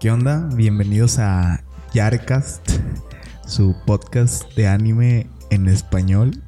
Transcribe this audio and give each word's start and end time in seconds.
¿Qué 0.00 0.12
onda? 0.12 0.48
Bienvenidos 0.54 1.18
a 1.18 1.64
Yarcast, 1.92 2.70
su 3.48 3.74
podcast 3.84 4.44
de 4.54 4.68
anime 4.68 5.26
en 5.50 5.66
español. 5.66 6.40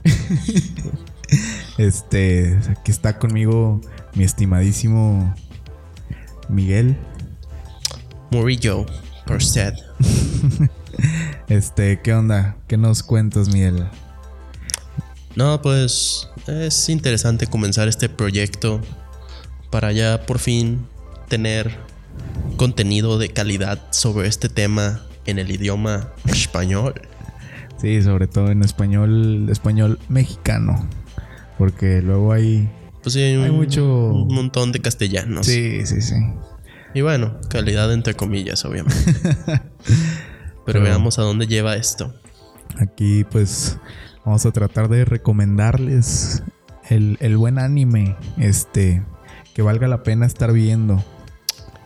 este, 1.76 2.56
aquí 2.70 2.92
está 2.92 3.18
conmigo 3.18 3.80
mi 4.14 4.22
estimadísimo 4.22 5.34
Miguel. 6.48 6.96
Murillo, 8.30 8.86
por 9.26 9.42
set. 9.42 9.74
Este, 11.48 12.00
¿qué 12.02 12.14
onda? 12.14 12.56
¿Qué 12.68 12.76
nos 12.76 13.02
cuentas, 13.02 13.48
Miguel? 13.48 13.88
No, 15.34 15.60
pues 15.60 16.28
es 16.46 16.88
interesante 16.88 17.48
comenzar 17.48 17.88
este 17.88 18.08
proyecto 18.08 18.80
para 19.70 19.90
ya 19.90 20.24
por 20.24 20.38
fin 20.38 20.86
tener 21.28 21.89
contenido 22.60 23.16
de 23.16 23.30
calidad 23.30 23.80
sobre 23.90 24.28
este 24.28 24.50
tema 24.50 25.00
en 25.24 25.38
el 25.38 25.50
idioma 25.50 26.10
español. 26.26 26.92
Sí, 27.80 28.02
sobre 28.02 28.26
todo 28.26 28.50
en 28.50 28.62
español, 28.62 29.48
español 29.50 29.98
mexicano. 30.10 30.86
Porque 31.56 32.02
luego 32.02 32.34
hay. 32.34 32.68
Pues 33.02 33.14
sí, 33.14 33.22
hay, 33.22 33.50
mucho- 33.50 34.12
un 34.12 34.34
montón 34.34 34.72
de 34.72 34.80
castellanos. 34.80 35.46
Sí, 35.46 35.86
sí, 35.86 36.02
sí. 36.02 36.16
Y 36.92 37.00
bueno, 37.00 37.38
calidad 37.48 37.90
entre 37.94 38.12
comillas, 38.12 38.62
obviamente. 38.66 39.14
Pero 39.24 39.62
Pero- 40.66 40.82
veamos 40.82 41.18
a 41.18 41.22
dónde 41.22 41.46
lleva 41.46 41.76
esto. 41.76 42.14
Aquí, 42.78 43.24
pues, 43.24 43.78
vamos 44.26 44.44
a 44.44 44.50
tratar 44.50 44.88
de 44.90 45.06
recomendarles 45.06 46.42
el, 46.90 47.16
el 47.20 47.38
buen 47.38 47.58
anime. 47.58 48.16
Este. 48.36 49.02
Que 49.54 49.62
valga 49.62 49.88
la 49.88 50.02
pena 50.02 50.26
estar 50.26 50.52
viendo. 50.52 51.02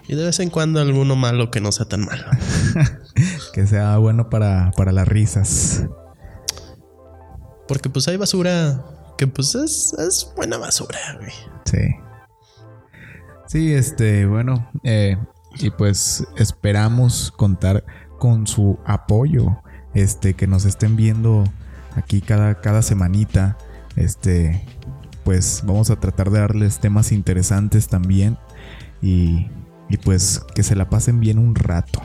Y 0.06 0.14
de 0.16 0.24
vez 0.24 0.40
en 0.40 0.50
cuando 0.50 0.80
alguno 0.80 1.16
malo 1.16 1.50
que 1.50 1.60
no 1.60 1.72
sea 1.72 1.86
tan 1.86 2.04
malo. 2.04 2.24
Que 3.52 3.68
sea 3.68 3.96
bueno 3.98 4.28
para, 4.28 4.72
para 4.76 4.90
las 4.90 5.06
risas. 5.06 5.84
Porque 7.68 7.88
pues 7.88 8.08
hay 8.08 8.16
basura 8.16 8.84
que 9.16 9.28
pues 9.28 9.54
es, 9.54 9.94
es 9.96 10.32
buena 10.36 10.58
basura, 10.58 10.98
güey. 11.18 11.32
Sí. 11.64 11.96
Sí, 13.46 13.72
este, 13.72 14.26
bueno, 14.26 14.68
eh, 14.82 15.16
y 15.60 15.70
pues 15.70 16.26
esperamos 16.36 17.32
contar 17.36 17.84
con 18.18 18.48
su 18.48 18.78
apoyo, 18.84 19.62
este, 19.94 20.34
que 20.34 20.48
nos 20.48 20.64
estén 20.64 20.96
viendo 20.96 21.44
aquí 21.94 22.20
cada, 22.20 22.60
cada 22.60 22.82
semanita, 22.82 23.56
este, 23.94 24.66
pues 25.22 25.62
vamos 25.64 25.90
a 25.90 26.00
tratar 26.00 26.30
de 26.30 26.40
darles 26.40 26.80
temas 26.80 27.12
interesantes 27.12 27.86
también 27.86 28.36
y, 29.00 29.48
y 29.94 29.96
pues 29.96 30.42
que 30.56 30.64
se 30.64 30.74
la 30.74 30.90
pasen 30.90 31.20
bien 31.20 31.38
un 31.38 31.54
rato. 31.54 32.02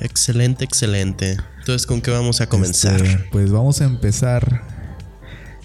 Excelente, 0.00 0.64
excelente. 0.64 1.36
Entonces, 1.60 1.86
¿con 1.86 2.00
qué 2.00 2.10
vamos 2.10 2.40
a 2.40 2.48
comenzar? 2.48 3.00
Este, 3.00 3.24
pues 3.30 3.52
vamos 3.52 3.80
a 3.80 3.84
empezar 3.84 4.62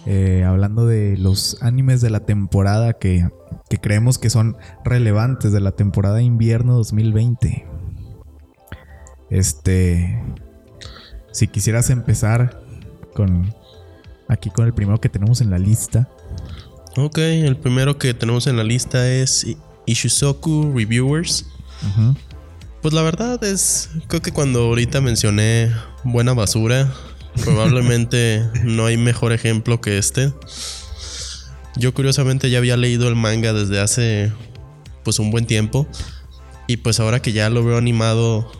eh, 0.05 0.43
hablando 0.47 0.85
de 0.85 1.17
los 1.17 1.57
animes 1.61 2.01
de 2.01 2.11
la 2.11 2.19
temporada 2.19 2.93
que, 2.93 3.27
que 3.67 3.79
creemos 3.79 4.19
que 4.19 4.29
son 4.29 4.57
relevantes 4.85 5.51
de 5.51 5.59
la 5.59 5.71
temporada 5.71 6.21
invierno 6.21 6.75
2020. 6.75 7.65
Este, 9.31 10.21
si 11.31 11.47
quisieras 11.47 11.89
empezar 11.89 12.61
con 13.15 13.55
aquí 14.27 14.51
con 14.51 14.67
el 14.67 14.73
primero 14.75 15.01
que 15.01 15.09
tenemos 15.09 15.41
en 15.41 15.49
la 15.49 15.57
lista. 15.57 16.07
Ok, 16.95 17.17
el 17.17 17.57
primero 17.57 17.97
que 17.97 18.13
tenemos 18.13 18.45
en 18.45 18.55
la 18.55 18.63
lista 18.63 19.09
es 19.09 19.47
Ishizoku 19.91 20.71
Reviewers. 20.75 21.45
Pues 22.81 22.93
la 22.93 23.01
verdad 23.01 23.43
es, 23.43 23.89
creo 24.07 24.21
que 24.21 24.31
cuando 24.31 24.61
ahorita 24.61 25.01
mencioné 25.01 25.71
buena 26.03 26.33
basura, 26.33 26.91
probablemente 27.43 28.43
no 28.63 28.85
hay 28.85 28.97
mejor 28.97 29.33
ejemplo 29.33 29.81
que 29.81 29.97
este. 29.97 30.33
Yo 31.75 31.93
curiosamente 31.93 32.49
ya 32.49 32.57
había 32.57 32.77
leído 32.77 33.07
el 33.07 33.15
manga 33.15 33.53
desde 33.53 33.79
hace 33.79 34.31
pues 35.03 35.19
un 35.19 35.31
buen 35.31 35.45
tiempo 35.45 35.87
y 36.67 36.77
pues 36.77 36.99
ahora 36.99 37.21
que 37.21 37.31
ya 37.31 37.49
lo 37.49 37.63
veo 37.63 37.77
animado, 37.77 38.51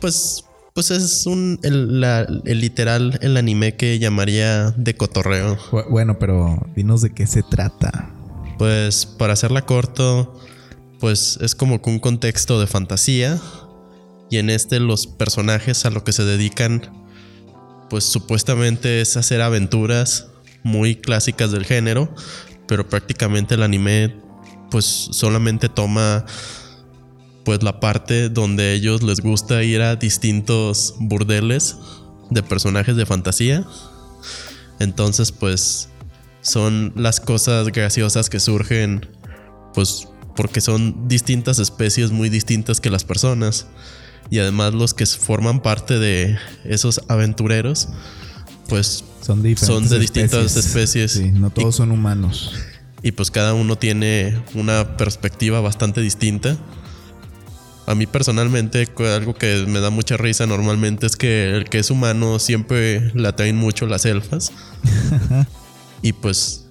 pues 0.00 0.44
pues 0.72 0.90
es 0.90 1.24
un 1.26 1.60
el, 1.62 2.00
la- 2.00 2.26
el 2.44 2.60
literal 2.60 3.16
el 3.22 3.36
anime 3.36 3.76
que 3.76 3.98
llamaría 4.00 4.72
de 4.72 4.96
cotorreo. 4.96 5.56
Bu- 5.70 5.88
Bueno, 5.88 6.18
pero 6.18 6.66
dinos 6.74 7.00
de 7.00 7.10
qué 7.10 7.26
se 7.28 7.42
trata. 7.44 8.10
Pues 8.58 9.06
para 9.06 9.34
hacerla 9.34 9.62
corto, 9.62 10.40
pues 11.00 11.38
es 11.40 11.54
como 11.54 11.80
que 11.82 11.90
un 11.90 11.98
contexto 11.98 12.60
de 12.60 12.66
fantasía. 12.66 13.40
Y 14.30 14.38
en 14.38 14.50
este 14.50 14.80
los 14.80 15.06
personajes 15.06 15.84
a 15.84 15.90
lo 15.90 16.02
que 16.02 16.12
se 16.12 16.24
dedican, 16.24 16.90
pues 17.90 18.04
supuestamente 18.04 19.00
es 19.00 19.16
hacer 19.16 19.42
aventuras 19.42 20.28
muy 20.62 20.96
clásicas 20.96 21.52
del 21.52 21.64
género. 21.66 22.14
Pero 22.66 22.88
prácticamente 22.88 23.54
el 23.54 23.62
anime 23.62 24.16
pues 24.70 24.84
solamente 24.84 25.68
toma 25.68 26.24
pues 27.44 27.62
la 27.62 27.78
parte 27.78 28.28
donde 28.30 28.64
a 28.64 28.72
ellos 28.72 29.02
les 29.02 29.20
gusta 29.20 29.62
ir 29.62 29.82
a 29.82 29.96
distintos 29.96 30.94
burdeles 30.98 31.76
de 32.30 32.42
personajes 32.42 32.96
de 32.96 33.06
fantasía. 33.06 33.64
Entonces 34.80 35.30
pues 35.30 35.90
son 36.40 36.92
las 36.96 37.20
cosas 37.20 37.68
graciosas 37.68 38.28
que 38.28 38.40
surgen, 38.40 39.06
pues 39.72 40.08
porque 40.36 40.60
son 40.60 41.08
distintas 41.08 41.58
especies 41.58 42.10
muy 42.10 42.28
distintas 42.28 42.80
que 42.80 42.90
las 42.90 43.04
personas. 43.04 43.66
Y 44.30 44.38
además 44.38 44.74
los 44.74 44.94
que 44.94 45.06
forman 45.06 45.60
parte 45.60 45.98
de 45.98 46.36
esos 46.64 47.02
aventureros, 47.08 47.88
pues, 48.68 49.04
Son 49.20 49.42
de 49.42 49.56
Son 49.56 49.88
de 49.88 49.98
distintas 49.98 50.56
especies. 50.56 51.12
Sí, 51.12 51.30
no 51.30 51.50
todos 51.50 51.76
son 51.76 51.90
humanos. 51.90 52.52
y 53.02 53.12
pues 53.12 53.30
cada 53.30 53.54
uno 53.54 53.76
tiene 53.76 54.42
una 54.54 54.96
perspectiva 54.96 55.60
bastante 55.60 56.00
distinta. 56.00 56.56
A 57.86 57.94
mí 57.94 58.06
personalmente, 58.06 58.88
algo 59.14 59.34
que 59.34 59.66
me 59.68 59.80
da 59.80 59.90
mucha 59.90 60.16
risa 60.16 60.46
normalmente 60.46 61.06
es 61.06 61.16
que 61.16 61.50
el 61.50 61.64
que 61.68 61.78
es 61.78 61.90
humano 61.90 62.38
siempre 62.38 63.12
le 63.14 63.28
atraen 63.28 63.56
mucho 63.56 63.86
las 63.86 64.06
elfas. 64.06 64.52
y 66.02 66.14
pues 66.14 66.63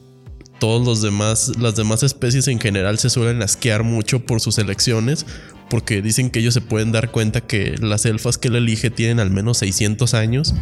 todos 0.63 0.87
los 0.87 1.01
demás, 1.01 1.51
las 1.59 1.75
demás 1.75 2.03
especies 2.03 2.47
en 2.47 2.57
general 2.57 2.97
se 2.97 3.09
suelen 3.09 3.41
asquear 3.41 3.83
mucho 3.83 4.25
por 4.25 4.39
sus 4.39 4.57
elecciones, 4.59 5.25
porque 5.69 6.01
dicen 6.01 6.29
que 6.29 6.39
ellos 6.39 6.53
se 6.53 6.61
pueden 6.61 6.93
dar 6.93 7.11
cuenta 7.11 7.41
que 7.41 7.75
las 7.81 8.05
elfas 8.05 8.37
que 8.37 8.47
él 8.47 8.55
elige 8.55 8.89
tienen 8.89 9.19
al 9.19 9.29
menos 9.29 9.57
600 9.57 10.13
años 10.13 10.55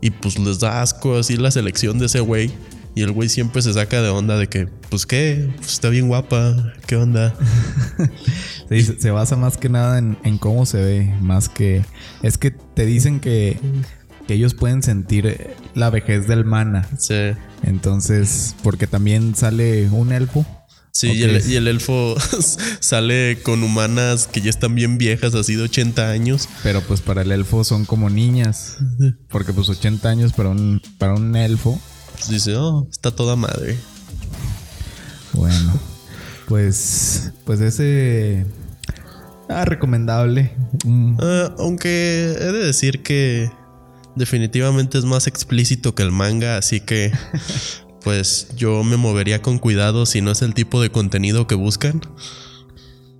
y 0.00 0.08
pues 0.08 0.38
les 0.38 0.58
da 0.58 0.80
asco 0.80 1.18
así 1.18 1.36
la 1.36 1.50
selección 1.50 1.98
de 1.98 2.06
ese 2.06 2.20
güey. 2.20 2.50
Y 2.94 3.02
el 3.02 3.12
güey 3.12 3.28
siempre 3.28 3.60
se 3.60 3.74
saca 3.74 4.00
de 4.00 4.08
onda 4.08 4.38
de 4.38 4.48
que, 4.48 4.68
pues 4.88 5.04
qué, 5.04 5.50
pues 5.58 5.74
está 5.74 5.90
bien 5.90 6.08
guapa, 6.08 6.72
qué 6.86 6.96
onda. 6.96 7.34
Se, 8.70 9.10
basa 9.10 9.36
más 9.36 9.58
que 9.58 9.68
nada 9.68 9.98
en 9.98 10.38
cómo 10.38 10.64
se 10.64 10.78
ve, 10.78 11.14
más 11.20 11.48
que... 11.48 11.84
Es 12.22 12.38
que 12.38 12.52
te 12.52 12.86
dicen 12.86 13.20
que, 13.20 13.58
que 14.30 14.34
ellos 14.36 14.54
pueden 14.54 14.80
sentir 14.80 15.26
eh, 15.26 15.56
la 15.74 15.90
vejez 15.90 16.28
del 16.28 16.44
mana. 16.44 16.88
Sí, 16.96 17.32
Entonces, 17.64 18.54
porque 18.62 18.86
también 18.86 19.34
sale 19.34 19.88
un 19.90 20.12
elfo. 20.12 20.46
sí 20.92 21.08
Ok. 21.08 21.16
y, 21.16 21.22
el, 21.24 21.50
y 21.50 21.56
el 21.56 21.66
elfo 21.66 22.14
sale 22.80 23.40
con 23.42 23.64
humanas 23.64 24.28
que 24.28 24.40
ya 24.40 24.50
están 24.50 24.76
bien 24.76 24.98
viejas, 24.98 25.34
así 25.34 25.56
de 25.56 25.64
80 25.64 26.10
años. 26.10 26.48
Pero 26.62 26.80
pues 26.80 27.00
para 27.00 27.22
el 27.22 27.32
elfo 27.32 27.64
son 27.64 27.84
como 27.86 28.08
niñas. 28.08 28.76
Porque 29.30 29.52
pues 29.52 29.68
80 29.68 30.08
años 30.08 30.32
para 30.32 30.50
un, 30.50 30.80
para 30.98 31.14
un 31.14 31.34
elfo. 31.34 31.80
Pues 32.12 32.28
dice, 32.28 32.54
oh, 32.54 32.86
está 32.88 33.10
toda 33.10 33.34
madre. 33.34 33.76
Bueno, 35.32 35.72
pues, 36.46 37.32
pues 37.44 37.60
ese... 37.60 38.46
Ah, 39.48 39.64
recomendable. 39.64 40.52
Mm, 40.84 41.16
Ah, 41.20 41.52
aunque 41.58 42.36
he 42.38 42.52
de 42.52 42.64
decir 42.66 43.02
que 43.02 43.50
definitivamente 44.16 44.98
es 44.98 45.04
más 45.04 45.26
explícito 45.26 45.94
que 45.94 46.02
el 46.02 46.12
manga, 46.12 46.56
así 46.56 46.80
que 46.80 47.12
pues 48.04 48.48
yo 48.56 48.82
me 48.84 48.96
movería 48.96 49.42
con 49.42 49.58
cuidado 49.58 50.06
si 50.06 50.20
no 50.20 50.30
es 50.30 50.42
el 50.42 50.54
tipo 50.54 50.80
de 50.80 50.90
contenido 50.90 51.46
que 51.46 51.54
buscan. 51.54 52.00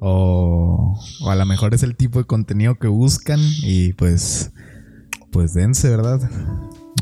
O, 0.02 0.98
o 1.20 1.30
a 1.30 1.36
lo 1.36 1.44
mejor 1.44 1.74
es 1.74 1.82
el 1.82 1.94
tipo 1.94 2.20
de 2.20 2.24
contenido 2.24 2.76
que 2.76 2.88
buscan 2.88 3.38
y 3.62 3.92
pues, 3.92 4.50
pues 5.30 5.52
dense, 5.52 5.90
¿verdad? 5.90 6.20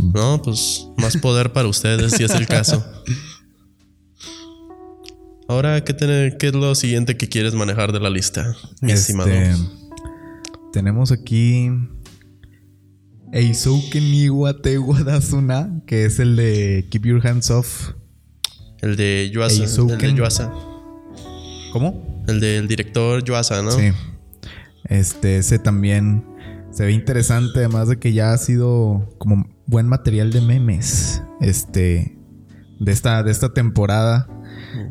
No, 0.02 0.42
pues 0.42 0.88
más 0.96 1.16
poder 1.16 1.52
para 1.52 1.68
ustedes 1.68 2.12
si 2.12 2.24
es 2.24 2.32
el 2.32 2.46
caso. 2.46 2.84
Ahora, 5.48 5.82
¿qué, 5.82 5.94
tener, 5.94 6.36
¿qué 6.36 6.48
es 6.48 6.54
lo 6.54 6.74
siguiente 6.74 7.16
que 7.16 7.28
quieres 7.28 7.54
manejar 7.54 7.92
de 7.92 8.00
la 8.00 8.10
lista, 8.10 8.54
mi 8.82 8.92
estimado? 8.92 9.30
Este, 9.30 9.56
tenemos 10.72 11.10
aquí 11.10 11.70
Eisouken 13.32 14.10
Niwa 14.10 14.60
Tewa 14.62 15.02
Dasuna, 15.02 15.82
que 15.86 16.04
es 16.04 16.18
el 16.18 16.36
de 16.36 16.86
Keep 16.90 17.04
Your 17.04 17.26
Hands 17.26 17.50
Off. 17.50 17.92
El 18.80 18.96
de 18.96 19.30
Yuasa. 19.32 19.64
El 19.64 19.98
de. 19.98 20.14
Yuasa. 20.14 20.52
¿Cómo? 21.72 22.24
El 22.26 22.40
del 22.40 22.68
director 22.68 23.22
Yuasa, 23.24 23.62
¿no? 23.62 23.70
Sí. 23.70 23.90
Este, 24.84 25.38
ese 25.38 25.58
también 25.58 26.24
se 26.70 26.84
ve 26.84 26.92
interesante, 26.92 27.58
además 27.58 27.88
de 27.88 27.98
que 27.98 28.12
ya 28.12 28.32
ha 28.32 28.38
sido 28.38 29.14
como 29.18 29.48
buen 29.66 29.86
material 29.86 30.32
de 30.32 30.40
memes. 30.40 31.22
Este, 31.40 32.16
de 32.78 32.92
esta, 32.92 33.22
de 33.22 33.30
esta 33.30 33.52
temporada. 33.52 34.28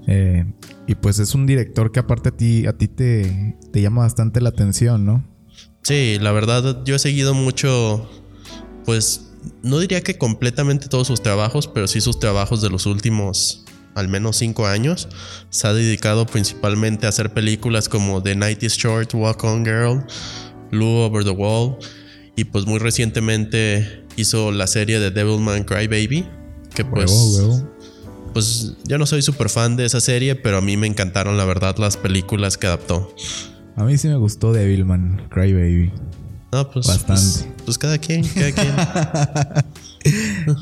Eh, 0.08 0.46
y 0.88 0.96
pues 0.96 1.20
es 1.20 1.36
un 1.36 1.46
director 1.46 1.92
que 1.92 2.00
aparte 2.00 2.30
a 2.30 2.32
ti, 2.32 2.66
a 2.66 2.74
ti 2.74 2.88
te, 2.88 3.58
te 3.72 3.82
llama 3.82 4.04
bastante 4.04 4.42
la 4.42 4.50
atención, 4.50 5.06
¿no? 5.06 5.24
Sí, 5.84 6.18
la 6.20 6.32
verdad, 6.32 6.84
yo 6.84 6.96
he 6.96 7.00
seguido 7.00 7.34
mucho, 7.34 8.10
pues, 8.88 9.28
no 9.64 9.80
diría 9.80 10.00
que 10.00 10.18
completamente 10.18 10.88
todos 10.88 11.08
sus 11.08 11.22
trabajos, 11.22 11.68
pero 11.68 11.88
sí 11.88 12.00
sus 12.00 12.22
trabajos 12.22 12.62
de 12.62 12.70
los 12.70 12.86
últimos 12.86 13.66
al 13.96 14.08
menos 14.08 14.38
cinco 14.38 14.66
años. 14.66 15.10
Se 15.50 15.68
ha 15.68 15.74
dedicado 15.74 16.26
principalmente 16.26 17.06
a 17.06 17.10
hacer 17.10 17.34
películas 17.34 17.90
como 17.90 18.24
The 18.24 18.36
Night 18.36 18.64
is 18.64 18.78
Short, 18.78 19.14
Walk 19.14 19.44
On 19.44 19.66
Girl, 19.66 20.06
Blue 20.72 21.00
Over 21.02 21.26
the 21.26 21.32
Wall. 21.32 21.78
Y 22.38 22.46
pues 22.46 22.66
muy 22.66 22.80
recientemente 22.80 24.06
hizo 24.16 24.54
la 24.54 24.68
serie 24.68 25.02
de 25.02 25.12
Devilman 25.12 25.66
Crybaby. 25.66 26.26
Que 26.74 26.86
pues 26.86 27.12
pues 28.32 28.76
yo 28.86 28.98
no 28.98 29.06
soy 29.06 29.22
súper 29.22 29.50
fan 29.50 29.76
de 29.76 29.86
esa 29.86 30.00
serie, 30.00 30.36
pero 30.36 30.60
a 30.60 30.62
mí 30.62 30.78
me 30.78 30.88
encantaron, 30.88 31.36
la 31.36 31.44
verdad, 31.44 31.76
las 31.78 31.98
películas 31.98 32.58
que 32.58 32.68
adaptó. 32.68 33.14
A 33.76 33.84
mí 33.84 33.98
sí 33.98 34.08
me 34.08 34.16
gustó 34.16 34.54
Devilman, 34.54 35.28
Crybaby. 35.30 35.92
No, 36.54 36.72
pues. 36.72 36.88
Bastante. 36.88 37.48
Pues, 37.48 37.57
pues, 37.68 37.78
cada 37.78 37.98
quien, 37.98 38.26
cada 38.26 38.52
quien. 38.54 38.74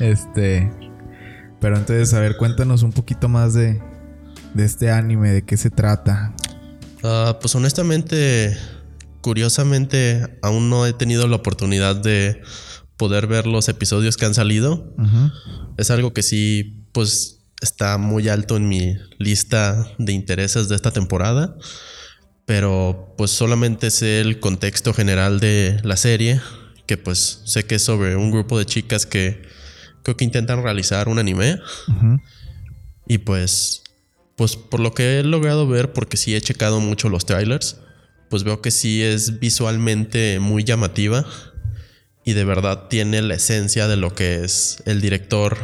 este. 0.00 0.68
Pero 1.60 1.76
entonces, 1.76 2.12
a 2.14 2.20
ver, 2.20 2.36
cuéntanos 2.36 2.82
un 2.82 2.90
poquito 2.90 3.28
más 3.28 3.54
de, 3.54 3.80
de 4.54 4.64
este 4.64 4.90
anime, 4.90 5.30
de 5.30 5.42
qué 5.42 5.56
se 5.56 5.70
trata. 5.70 6.34
Ah, 7.04 7.38
pues 7.40 7.54
honestamente, 7.54 8.58
curiosamente, 9.20 10.36
aún 10.42 10.68
no 10.68 10.84
he 10.84 10.92
tenido 10.94 11.28
la 11.28 11.36
oportunidad 11.36 11.94
de 11.94 12.42
poder 12.96 13.28
ver 13.28 13.46
los 13.46 13.68
episodios 13.68 14.16
que 14.16 14.24
han 14.24 14.34
salido. 14.34 14.92
Es 15.76 15.92
algo 15.92 16.12
que 16.12 16.24
sí, 16.24 16.82
pues 16.90 17.38
está 17.60 17.98
muy 17.98 18.28
alto 18.28 18.56
en 18.56 18.68
mi 18.68 18.96
lista 19.18 19.86
de 19.98 20.12
intereses 20.12 20.68
de 20.68 20.74
esta 20.74 20.90
temporada. 20.90 21.56
Pero 22.46 23.14
pues 23.16 23.30
solamente 23.30 23.92
sé 23.92 24.20
el 24.20 24.40
contexto 24.40 24.92
general 24.92 25.38
de 25.38 25.80
la 25.84 25.96
serie. 25.96 26.40
Que 26.86 26.96
pues 26.96 27.42
sé 27.44 27.64
que 27.64 27.76
es 27.76 27.82
sobre 27.82 28.16
un 28.16 28.30
grupo 28.30 28.58
de 28.58 28.66
chicas 28.66 29.06
que 29.06 29.42
creo 30.02 30.16
que 30.16 30.24
intentan 30.24 30.62
realizar 30.62 31.08
un 31.08 31.18
anime. 31.18 31.58
Y 33.06 33.18
pues, 33.18 33.82
pues 34.36 34.56
por 34.56 34.80
lo 34.80 34.94
que 34.94 35.18
he 35.18 35.22
logrado 35.22 35.66
ver, 35.66 35.92
porque 35.92 36.16
sí 36.16 36.34
he 36.34 36.40
checado 36.40 36.80
mucho 36.80 37.08
los 37.08 37.26
trailers, 37.26 37.78
pues 38.30 38.44
veo 38.44 38.60
que 38.60 38.70
sí 38.70 39.02
es 39.02 39.40
visualmente 39.40 40.38
muy 40.40 40.64
llamativa. 40.64 41.24
Y 42.24 42.32
de 42.32 42.44
verdad 42.44 42.88
tiene 42.88 43.22
la 43.22 43.34
esencia 43.34 43.86
de 43.86 43.96
lo 43.96 44.14
que 44.14 44.44
es 44.44 44.82
el 44.84 45.00
director 45.00 45.56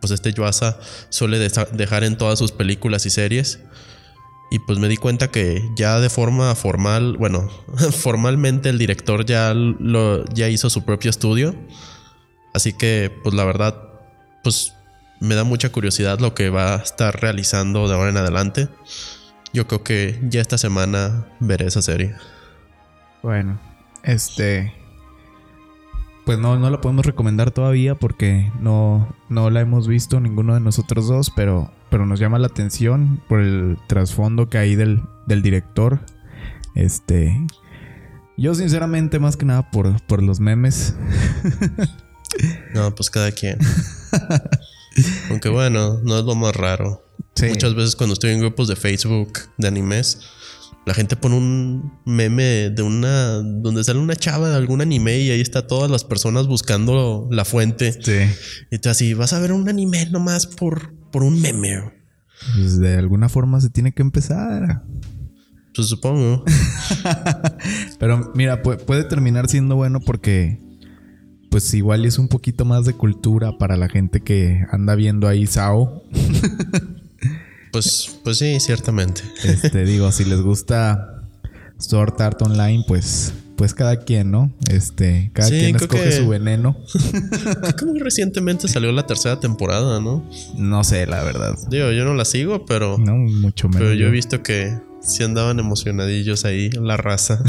pues 0.00 0.10
este 0.12 0.32
Yuasa 0.32 0.78
suele 1.08 1.38
dejar 1.38 2.04
en 2.04 2.16
todas 2.16 2.38
sus 2.38 2.52
películas 2.52 3.06
y 3.06 3.10
series. 3.10 3.60
Y 4.50 4.60
pues 4.60 4.78
me 4.78 4.88
di 4.88 4.96
cuenta 4.96 5.30
que 5.30 5.70
ya 5.74 5.98
de 5.98 6.08
forma 6.08 6.54
formal, 6.54 7.16
bueno, 7.16 7.48
formalmente 7.92 8.68
el 8.68 8.78
director 8.78 9.24
ya, 9.24 9.54
lo, 9.54 10.24
ya 10.26 10.48
hizo 10.48 10.70
su 10.70 10.84
propio 10.84 11.10
estudio. 11.10 11.54
Así 12.54 12.72
que 12.72 13.12
pues 13.22 13.34
la 13.34 13.44
verdad, 13.44 13.76
pues 14.42 14.72
me 15.20 15.34
da 15.34 15.44
mucha 15.44 15.70
curiosidad 15.72 16.20
lo 16.20 16.34
que 16.34 16.50
va 16.50 16.74
a 16.74 16.78
estar 16.78 17.20
realizando 17.20 17.88
de 17.88 17.94
ahora 17.94 18.10
en 18.10 18.16
adelante. 18.16 18.68
Yo 19.52 19.66
creo 19.66 19.82
que 19.82 20.20
ya 20.22 20.40
esta 20.40 20.58
semana 20.58 21.26
veré 21.40 21.66
esa 21.66 21.82
serie. 21.82 22.14
Bueno, 23.22 23.58
este 24.02 24.72
pues 26.26 26.40
no, 26.40 26.58
no 26.58 26.68
la 26.70 26.80
podemos 26.80 27.06
recomendar 27.06 27.52
todavía 27.52 27.94
porque 27.94 28.50
no, 28.60 29.14
no 29.28 29.48
la 29.48 29.60
hemos 29.60 29.86
visto 29.86 30.18
ninguno 30.18 30.54
de 30.54 30.60
nosotros 30.60 31.06
dos, 31.06 31.30
pero, 31.30 31.70
pero 31.90 32.06
nos 32.06 32.20
llama 32.20 32.38
la 32.38 32.46
atención 32.46 33.20
por 33.28 33.40
el 33.40 33.78
trasfondo 33.86 34.48
que 34.48 34.58
hay 34.58 34.74
del, 34.74 35.02
del 35.26 35.42
director. 35.42 36.00
Este. 36.74 37.46
Yo, 38.36 38.54
sinceramente, 38.54 39.18
más 39.18 39.36
que 39.36 39.46
nada 39.46 39.70
por, 39.70 40.00
por 40.02 40.22
los 40.22 40.40
memes. 40.40 40.94
no, 42.74 42.94
pues 42.94 43.10
cada 43.10 43.32
quien. 43.32 43.58
Aunque 45.30 45.48
bueno, 45.48 46.00
no 46.02 46.18
es 46.18 46.24
lo 46.24 46.34
más 46.34 46.54
raro. 46.54 47.02
Muchas 47.48 47.74
veces 47.74 47.96
cuando 47.96 48.14
estoy 48.14 48.30
en 48.30 48.40
grupos 48.40 48.68
de 48.68 48.76
Facebook 48.76 49.38
de 49.58 49.68
animes, 49.68 50.20
la 50.86 50.94
gente 50.94 51.16
pone 51.16 51.36
un 51.36 51.92
meme 52.04 52.70
de 52.70 52.82
una. 52.82 53.42
donde 53.42 53.84
sale 53.84 53.98
una 53.98 54.16
chava 54.16 54.48
de 54.48 54.56
algún 54.56 54.80
anime 54.80 55.18
y 55.18 55.30
ahí 55.30 55.40
está 55.40 55.66
todas 55.66 55.90
las 55.90 56.04
personas 56.04 56.46
buscando 56.46 57.28
la 57.30 57.44
fuente. 57.44 57.92
Sí. 57.92 58.34
Y 58.70 58.78
tú 58.78 58.88
así, 58.88 59.12
vas 59.12 59.32
a 59.32 59.40
ver 59.40 59.52
un 59.52 59.68
anime 59.68 60.06
nomás 60.06 60.46
por, 60.46 60.94
por 61.10 61.22
un 61.22 61.40
meme. 61.40 61.92
Pues 62.54 62.78
de 62.78 62.96
alguna 62.96 63.28
forma 63.28 63.60
se 63.60 63.70
tiene 63.70 63.92
que 63.92 64.02
empezar. 64.02 64.82
Pues 65.74 65.88
supongo. 65.88 66.44
Pero 67.98 68.32
mira, 68.34 68.62
puede 68.62 69.04
terminar 69.04 69.48
siendo 69.48 69.76
bueno 69.76 70.00
porque. 70.00 70.64
Pues 71.50 71.72
igual 71.74 72.04
es 72.04 72.18
un 72.18 72.28
poquito 72.28 72.64
más 72.64 72.84
de 72.84 72.92
cultura 72.92 73.56
para 73.56 73.76
la 73.76 73.88
gente 73.88 74.20
que 74.20 74.66
anda 74.70 74.94
viendo 74.94 75.28
ahí 75.28 75.46
Sao. 75.46 76.02
Pues, 77.72 78.20
pues 78.24 78.38
sí, 78.38 78.58
ciertamente. 78.58 79.20
Este, 79.44 79.84
digo, 79.84 80.10
si 80.10 80.24
les 80.24 80.40
gusta 80.40 81.28
Sword 81.76 82.22
Art 82.22 82.40
Online, 82.40 82.82
pues, 82.88 83.34
pues 83.56 83.74
cada 83.74 84.00
quien, 84.00 84.30
¿no? 84.30 84.52
Este, 84.70 85.30
cada 85.32 85.48
quien 85.48 85.76
escoge 85.76 86.12
su 86.12 86.28
veneno. 86.28 86.76
Creo 87.60 87.76
que 87.76 87.86
muy 87.86 88.00
recientemente 88.00 88.68
salió 88.68 88.92
la 88.92 89.06
tercera 89.06 89.40
temporada, 89.40 90.00
¿no? 90.00 90.28
No 90.56 90.84
sé, 90.84 91.06
la 91.06 91.22
verdad. 91.22 91.56
Digo, 91.68 91.90
yo 91.92 92.04
no 92.04 92.14
la 92.14 92.24
sigo, 92.24 92.66
pero. 92.66 92.98
No, 92.98 93.16
mucho 93.16 93.68
menos. 93.68 93.82
Pero 93.82 93.94
yo 93.94 94.06
he 94.06 94.10
visto 94.10 94.42
que 94.42 94.78
sí 95.00 95.24
andaban 95.24 95.58
emocionadillos 95.58 96.44
ahí, 96.44 96.70
la 96.70 96.96
raza. 96.96 97.42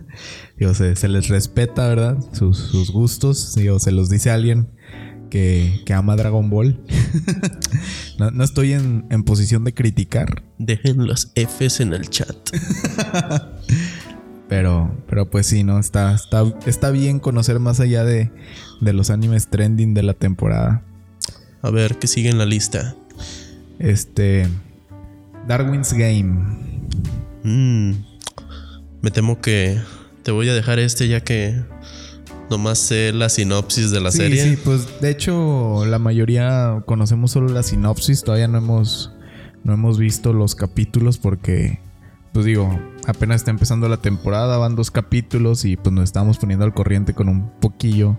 digo, 0.58 0.74
se, 0.74 0.94
se, 0.96 1.08
les 1.08 1.28
respeta, 1.28 1.88
¿verdad? 1.88 2.18
Sus, 2.32 2.58
sus 2.58 2.90
gustos. 2.90 3.54
Digo, 3.56 3.78
se 3.78 3.90
los 3.90 4.08
dice 4.08 4.30
alguien 4.30 4.68
que, 5.28 5.94
ama 5.94 6.16
Dragon 6.16 6.48
Ball. 6.50 6.80
no, 8.18 8.44
estoy 8.44 8.72
en, 8.72 9.24
posición 9.24 9.64
de 9.64 9.74
criticar. 9.74 10.42
Dejen 10.58 11.06
los 11.06 11.32
Fs 11.34 11.80
en 11.80 11.92
el 11.92 12.08
chat. 12.08 12.36
Pero, 14.48 14.94
pero 15.08 15.30
pues 15.30 15.46
sí, 15.46 15.64
¿no? 15.64 15.78
Está, 15.78 16.14
está, 16.14 16.44
está 16.66 16.90
bien 16.90 17.20
conocer 17.20 17.58
más 17.58 17.80
allá 17.80 18.04
de, 18.04 18.30
de 18.80 18.92
los 18.92 19.10
animes 19.10 19.48
trending 19.48 19.94
de 19.94 20.02
la 20.02 20.14
temporada. 20.14 20.82
A 21.62 21.70
ver, 21.70 21.98
¿qué 21.98 22.06
sigue 22.06 22.30
en 22.30 22.38
la 22.38 22.46
lista? 22.46 22.94
Este. 23.78 24.46
Darwin's 25.46 25.92
Game. 25.92 26.58
Mm, 27.44 27.92
me 29.02 29.10
temo 29.10 29.40
que 29.40 29.78
te 30.22 30.30
voy 30.30 30.48
a 30.48 30.54
dejar 30.54 30.78
este 30.78 31.08
ya 31.08 31.20
que 31.20 31.62
Nomás 32.50 32.78
sé 32.78 33.12
la 33.12 33.28
sinopsis 33.28 33.90
de 33.90 34.00
la 34.00 34.10
serie. 34.10 34.42
Sí, 34.42 34.56
pues 34.64 35.00
de 35.00 35.10
hecho 35.10 35.84
la 35.84 35.98
mayoría 35.98 36.82
conocemos 36.86 37.32
solo 37.32 37.48
la 37.48 37.62
sinopsis, 37.62 38.24
todavía 38.24 38.48
no 38.48 38.58
hemos, 38.58 39.12
no 39.64 39.74
hemos 39.74 39.98
visto 39.98 40.32
los 40.32 40.54
capítulos 40.54 41.18
porque, 41.18 41.78
pues 42.38 42.46
digo, 42.46 42.70
apenas 43.08 43.40
está 43.40 43.50
empezando 43.50 43.88
la 43.88 43.96
temporada, 43.96 44.58
van 44.58 44.76
dos 44.76 44.92
capítulos 44.92 45.64
y 45.64 45.76
pues 45.76 45.92
nos 45.92 46.04
estamos 46.04 46.38
poniendo 46.38 46.64
al 46.64 46.72
corriente 46.72 47.12
con 47.12 47.28
un 47.28 47.50
poquillo 47.58 48.16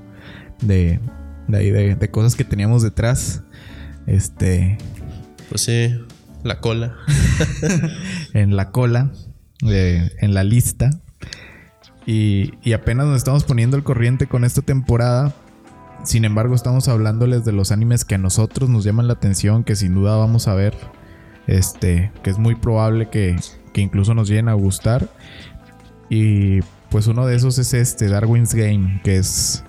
de, 0.61 0.99
de, 1.47 1.95
de 1.95 2.11
cosas 2.11 2.35
que 2.35 2.43
teníamos 2.43 2.83
detrás. 2.83 3.43
Este... 4.07 4.77
Pues 5.47 5.61
sí, 5.61 5.95
la 6.43 6.59
cola. 6.59 6.97
en 8.33 8.57
la 8.57 8.71
cola, 8.71 9.09
eh, 9.65 10.11
en 10.19 10.33
la 10.33 10.43
lista. 10.43 10.89
Y, 12.05 12.73
apenas 12.73 13.05
nos 13.05 13.15
estamos 13.15 13.45
poniendo 13.45 13.77
el 13.77 13.83
corriente 13.83 14.27
con 14.27 14.43
esta 14.43 14.61
temporada. 14.61 15.33
Sin 16.03 16.25
embargo, 16.25 16.55
estamos 16.55 16.89
hablándoles 16.89 17.45
de 17.45 17.53
los 17.53 17.71
animes 17.71 18.03
que 18.03 18.15
a 18.15 18.17
nosotros 18.17 18.69
nos 18.69 18.83
llaman 18.83 19.07
la 19.07 19.13
atención, 19.13 19.63
que 19.63 19.77
sin 19.77 19.95
duda 19.95 20.17
vamos 20.17 20.49
a 20.49 20.55
ver. 20.55 20.75
Este, 21.47 22.11
que 22.21 22.29
es 22.29 22.37
muy 22.37 22.55
probable 22.55 23.09
que, 23.09 23.37
incluso 23.79 24.13
nos 24.13 24.27
lleguen 24.27 24.49
a 24.49 24.53
gustar. 24.53 25.09
Y 26.09 26.61
pues 26.89 27.07
uno 27.07 27.25
de 27.25 27.35
esos 27.35 27.57
es 27.59 27.73
este, 27.73 28.07
Darwin's 28.07 28.53
Game, 28.53 29.01
que 29.03 29.17
es 29.17 29.63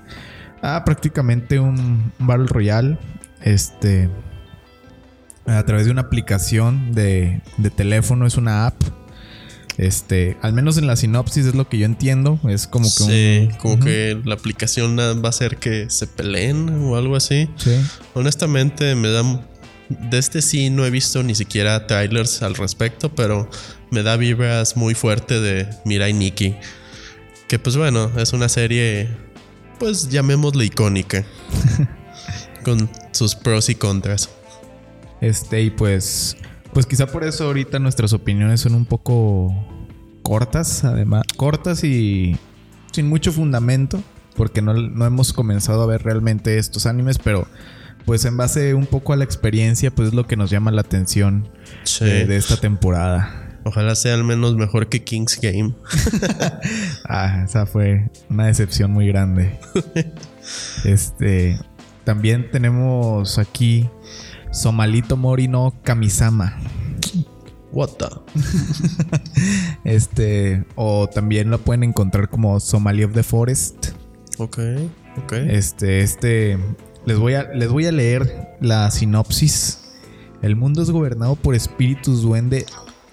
ah, 0.63 0.83
prácticamente 0.85 1.59
un, 1.59 2.13
un 2.19 2.27
Battle 2.27 2.47
Royale. 2.47 2.99
Este. 3.43 4.09
A 5.47 5.65
través 5.65 5.87
de 5.87 5.93
una 5.93 6.03
aplicación 6.03 6.93
de, 6.93 7.41
de 7.57 7.71
teléfono, 7.71 8.27
es 8.27 8.37
una 8.37 8.67
app 8.67 8.81
este, 9.81 10.37
al 10.43 10.53
menos 10.53 10.77
en 10.77 10.87
la 10.87 10.95
sinopsis 10.95 11.47
es 11.47 11.55
lo 11.55 11.67
que 11.67 11.79
yo 11.79 11.87
entiendo. 11.87 12.39
Es 12.47 12.67
como 12.67 12.85
que. 12.85 13.49
Sí, 13.51 13.59
como 13.59 13.83
que 13.83 14.21
la 14.27 14.35
aplicación 14.35 14.99
va 14.99 15.15
a 15.25 15.29
hacer 15.29 15.57
que 15.57 15.89
se 15.89 16.07
peleen 16.07 16.69
o 16.85 16.97
algo 16.97 17.17
así. 17.17 17.49
Sí. 17.57 17.81
Honestamente, 18.13 18.95
me 18.95 19.09
da. 19.09 19.23
De 19.89 20.19
este 20.19 20.43
sí 20.43 20.69
no 20.69 20.85
he 20.85 20.91
visto 20.91 21.23
ni 21.23 21.35
siquiera 21.35 21.87
trailers 21.87 22.43
al 22.43 22.57
respecto, 22.57 23.15
pero 23.15 23.49
me 23.91 24.03
da 24.03 24.17
vibras 24.17 24.77
muy 24.77 24.95
fuerte 24.95 25.41
de 25.41 25.69
Mirai 25.85 26.13
Nikki. 26.13 26.57
Que 27.49 27.59
pues 27.59 27.77
bueno, 27.77 28.11
es 28.17 28.33
una 28.33 28.49
serie, 28.49 29.09
pues 29.79 30.09
llamémosle 30.09 30.65
icónica. 30.65 31.25
con 32.65 32.91
sus 33.13 33.35
pros 33.35 33.69
y 33.71 33.75
contras. 33.75 34.29
Este, 35.21 35.63
y 35.63 35.71
pues, 35.71 36.37
pues 36.73 36.87
quizá 36.87 37.07
por 37.07 37.25
eso 37.25 37.45
ahorita 37.45 37.79
nuestras 37.79 38.13
opiniones 38.13 38.61
son 38.61 38.75
un 38.75 38.85
poco 38.85 39.55
cortas, 40.23 40.85
además, 40.85 41.25
cortas 41.37 41.85
y 41.85 42.37
sin 42.93 43.09
mucho 43.09 43.33
fundamento, 43.33 44.03
porque 44.37 44.63
no, 44.63 44.75
no 44.75 45.07
hemos 45.07 45.33
comenzado 45.33 45.83
a 45.83 45.87
ver 45.87 46.03
realmente 46.03 46.59
estos 46.59 46.87
animes, 46.87 47.19
pero 47.19 47.47
pues 48.07 48.25
en 48.25 48.37
base 48.37 48.75
un 48.75 48.87
poco 48.87 49.13
a 49.13 49.17
la 49.17 49.25
experiencia, 49.25 49.91
pues 49.91 50.09
es 50.09 50.15
lo 50.15 50.27
que 50.27 50.37
nos 50.37 50.51
llama 50.51 50.71
la 50.71 50.81
atención 50.81 51.49
Sí. 51.85 52.05
eh, 52.05 52.27
de 52.27 52.37
esta 52.37 52.57
temporada. 52.57 53.50
Ojalá 53.65 53.95
sea 53.95 54.15
al 54.15 54.25
menos 54.25 54.57
mejor 54.57 54.89
que 54.89 55.05
King's 55.05 55.39
Game. 55.41 55.75
Ah, 57.13 57.43
esa 57.45 57.67
fue 57.67 58.09
una 58.29 58.47
decepción 58.47 58.93
muy 58.93 59.09
grande. 59.09 59.59
Este, 60.85 61.59
también 62.05 62.51
tenemos 62.51 63.39
aquí 63.39 63.89
Somalito 64.53 65.17
Mori 65.17 65.49
no 65.49 65.75
Kamisama. 65.83 66.57
What 67.73 67.91
the? 67.99 68.07
Este, 69.85 70.65
o 70.77 71.09
también 71.09 71.51
lo 71.51 71.59
pueden 71.59 71.85
encontrar 71.85 72.29
como 72.29 72.59
Somali 72.61 73.05
of 73.05 73.13
the 73.13 73.23
Forest. 73.23 73.89
Ok, 74.39 74.59
ok. 75.25 75.33
Este, 75.33 76.01
este, 76.01 76.59
les 77.07 77.19
voy 77.19 77.35
a, 77.35 77.45
les 77.53 77.69
voy 77.69 77.87
a 77.87 77.93
leer 77.93 78.57
la 78.61 78.91
sinopsis. 78.91 79.81
El 80.43 80.57
mundo 80.57 80.83
es 80.83 80.91
gobernado 80.91 81.37
por 81.37 81.55
espíritus 81.55 82.23
duende 82.23 82.67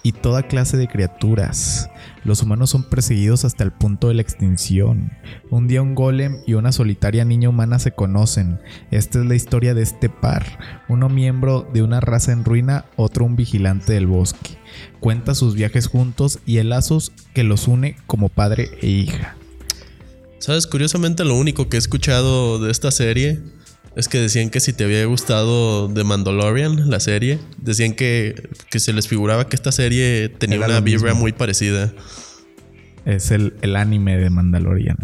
y 0.08 0.14
toda 0.14 0.44
clase 0.44 0.78
de 0.78 0.88
criaturas. 0.88 1.90
Los 2.24 2.42
humanos 2.42 2.70
son 2.70 2.84
perseguidos 2.84 3.44
hasta 3.44 3.66
el 3.66 3.74
punto 3.74 4.08
de 4.08 4.14
la 4.14 4.22
extinción. 4.22 5.12
Un 5.50 5.68
día 5.68 5.82
un 5.82 5.96
golem 5.96 6.38
y 6.48 6.54
una 6.54 6.72
solitaria 6.72 7.26
niña 7.26 7.50
humana 7.50 7.78
se 7.78 7.92
conocen. 7.92 8.58
Esta 8.90 9.20
es 9.20 9.26
la 9.26 9.36
historia 9.36 9.74
de 9.74 9.82
este 9.82 10.08
par. 10.08 10.60
Uno 10.88 11.10
miembro 11.10 11.68
de 11.74 11.84
una 11.84 12.00
raza 12.00 12.32
en 12.32 12.46
ruina, 12.46 12.86
otro 12.96 13.26
un 13.26 13.36
vigilante 13.36 13.92
del 13.92 14.08
bosque. 14.08 14.58
Cuenta 15.02 15.36
sus 15.36 15.56
viajes 15.56 15.88
juntos 15.88 16.40
y 16.46 16.60
el 16.60 16.70
lazos 16.70 17.12
que 17.34 17.44
los 17.44 17.68
une 17.68 17.98
como 18.06 18.30
padre 18.30 18.70
e 18.82 18.88
hija. 18.88 19.36
¿Sabes? 20.40 20.68
Curiosamente, 20.68 21.26
lo 21.26 21.36
único 21.36 21.68
que 21.68 21.76
he 21.76 21.80
escuchado 21.80 22.60
de 22.60 22.72
esta 22.72 22.92
serie 22.92 23.42
es 23.98 24.08
que 24.08 24.20
decían 24.20 24.50
que 24.50 24.60
si 24.60 24.72
te 24.74 24.84
había 24.86 25.04
gustado 25.06 25.92
The 25.94 26.04
Mandalorian, 26.04 26.89
la 26.89 27.00
serie, 27.00 27.39
decían 27.58 27.94
que, 27.94 28.50
que 28.70 28.80
se 28.80 28.94
les 28.94 29.08
figuraba 29.08 29.50
que 29.50 29.56
esta 29.56 29.72
serie 29.72 30.30
tenía 30.30 30.58
Era 30.58 30.68
una 30.68 30.80
vibra 30.80 31.10
mismo. 31.10 31.22
muy 31.22 31.34
parecida. 31.34 31.92
Es 33.06 33.32
el, 33.32 33.56
el 33.62 33.75
anime 33.75 34.18
de 34.18 34.30
Mandalorian. 34.30 34.98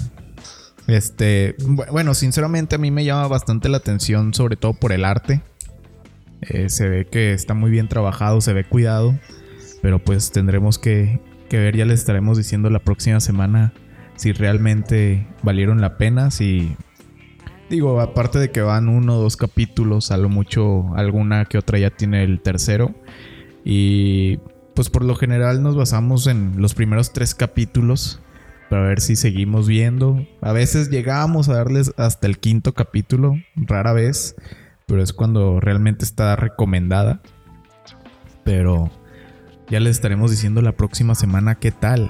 Este, 0.88 1.56
bu- 1.58 1.90
bueno, 1.92 2.14
sinceramente 2.14 2.76
a 2.76 2.78
mí 2.78 2.92
me 2.92 3.06
llama 3.06 3.28
bastante 3.28 3.70
la 3.70 3.78
atención, 3.78 4.34
sobre 4.34 4.56
todo 4.58 4.74
por 4.74 4.92
el 4.92 5.06
arte. 5.06 5.42
Eh, 6.42 6.70
se 6.70 6.90
ve 6.90 7.06
que 7.10 7.34
está 7.34 7.54
muy 7.54 7.72
bien 7.72 7.88
trabajado, 7.88 8.42
se 8.42 8.54
ve 8.54 8.64
cuidado. 8.66 9.18
Pero 9.82 10.00
pues 10.00 10.32
tendremos 10.32 10.78
que, 10.80 11.20
que 11.50 11.58
ver, 11.58 11.76
ya 11.76 11.86
les 11.86 12.00
estaremos 12.00 12.38
diciendo 12.38 12.70
la 12.70 12.80
próxima 12.80 13.20
semana 13.20 13.74
si 14.16 14.32
realmente 14.32 15.26
valieron 15.42 15.82
la 15.82 15.98
pena, 15.98 16.30
si... 16.32 16.76
Digo, 17.70 18.00
aparte 18.02 18.40
de 18.40 18.52
que 18.52 18.62
van 18.62 18.90
uno 18.90 19.18
o 19.18 19.22
dos 19.22 19.38
capítulos, 19.38 20.12
a 20.12 20.18
lo 20.18 20.30
mucho 20.30 20.94
alguna 20.96 21.46
que 21.46 21.58
otra 21.58 21.80
ya 21.80 21.90
tiene 21.90 22.24
el 22.24 22.42
tercero. 22.42 22.94
Y 23.64 24.38
pues 24.76 24.90
por 24.90 25.04
lo 25.04 25.16
general 25.16 25.64
nos 25.64 25.76
basamos 25.76 26.28
en 26.28 26.62
los 26.62 26.74
primeros 26.74 27.14
tres 27.14 27.36
capítulos 27.36 28.20
para 28.70 28.84
ver 28.84 29.02
si 29.02 29.16
seguimos 29.16 29.68
viendo. 29.68 30.26
A 30.42 30.52
veces 30.52 30.90
llegamos 30.90 31.48
a 31.50 31.56
darles 31.56 31.94
hasta 31.98 32.28
el 32.28 32.40
quinto 32.40 32.74
capítulo, 32.74 33.36
rara 33.56 33.94
vez, 33.94 34.36
pero 34.86 35.02
es 35.02 35.14
cuando 35.14 35.60
realmente 35.60 36.06
está 36.06 36.36
recomendada. 36.36 37.22
Pero 38.44 38.92
ya 39.70 39.80
les 39.80 39.96
estaremos 39.96 40.32
diciendo 40.32 40.62
la 40.62 40.74
próxima 40.74 41.16
semana 41.16 41.56
qué 41.56 41.72
tal. 41.72 42.10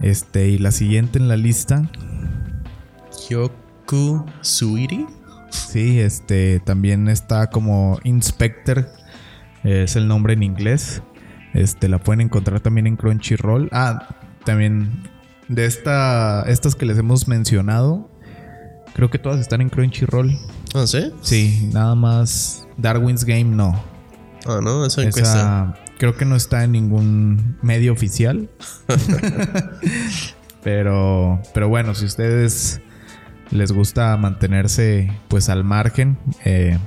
Este, 0.00 0.48
y 0.48 0.58
la 0.58 0.72
siguiente 0.72 1.18
en 1.18 1.28
la 1.28 1.36
lista, 1.36 1.88
Suiri. 4.40 5.06
sí, 5.50 6.00
este, 6.00 6.60
también 6.60 7.08
está 7.08 7.48
como 7.50 7.98
Inspector, 8.04 8.88
es 9.64 9.96
el 9.96 10.08
nombre 10.08 10.32
en 10.32 10.42
inglés. 10.42 11.02
Este, 11.52 11.88
la 11.88 11.98
pueden 11.98 12.22
encontrar 12.22 12.60
también 12.60 12.86
en 12.86 12.96
Crunchyroll. 12.96 13.68
Ah, 13.72 14.16
también 14.44 15.02
de 15.48 15.66
esta, 15.66 16.44
estas 16.48 16.74
que 16.74 16.86
les 16.86 16.96
hemos 16.96 17.28
mencionado, 17.28 18.10
creo 18.94 19.10
que 19.10 19.18
todas 19.18 19.40
están 19.40 19.60
en 19.60 19.68
Crunchyroll. 19.68 20.38
Ah, 20.74 20.86
¿sí? 20.86 21.12
Sí, 21.20 21.68
nada 21.72 21.94
más 21.94 22.66
Darwin's 22.78 23.24
Game 23.24 23.44
no. 23.44 23.84
Ah, 24.46 24.60
no, 24.62 24.86
esa 24.86 25.02
encuesta. 25.02 25.22
Esa 25.22 25.74
creo 25.98 26.16
que 26.16 26.24
no 26.24 26.34
está 26.34 26.64
en 26.64 26.72
ningún 26.72 27.58
medio 27.60 27.92
oficial. 27.92 28.48
pero, 30.64 31.42
pero 31.52 31.68
bueno, 31.68 31.94
si 31.94 32.06
ustedes 32.06 32.80
les 33.52 33.70
gusta 33.72 34.16
mantenerse 34.16 35.12
pues 35.28 35.48
al 35.48 35.62
margen, 35.64 36.18
eh, 36.44 36.78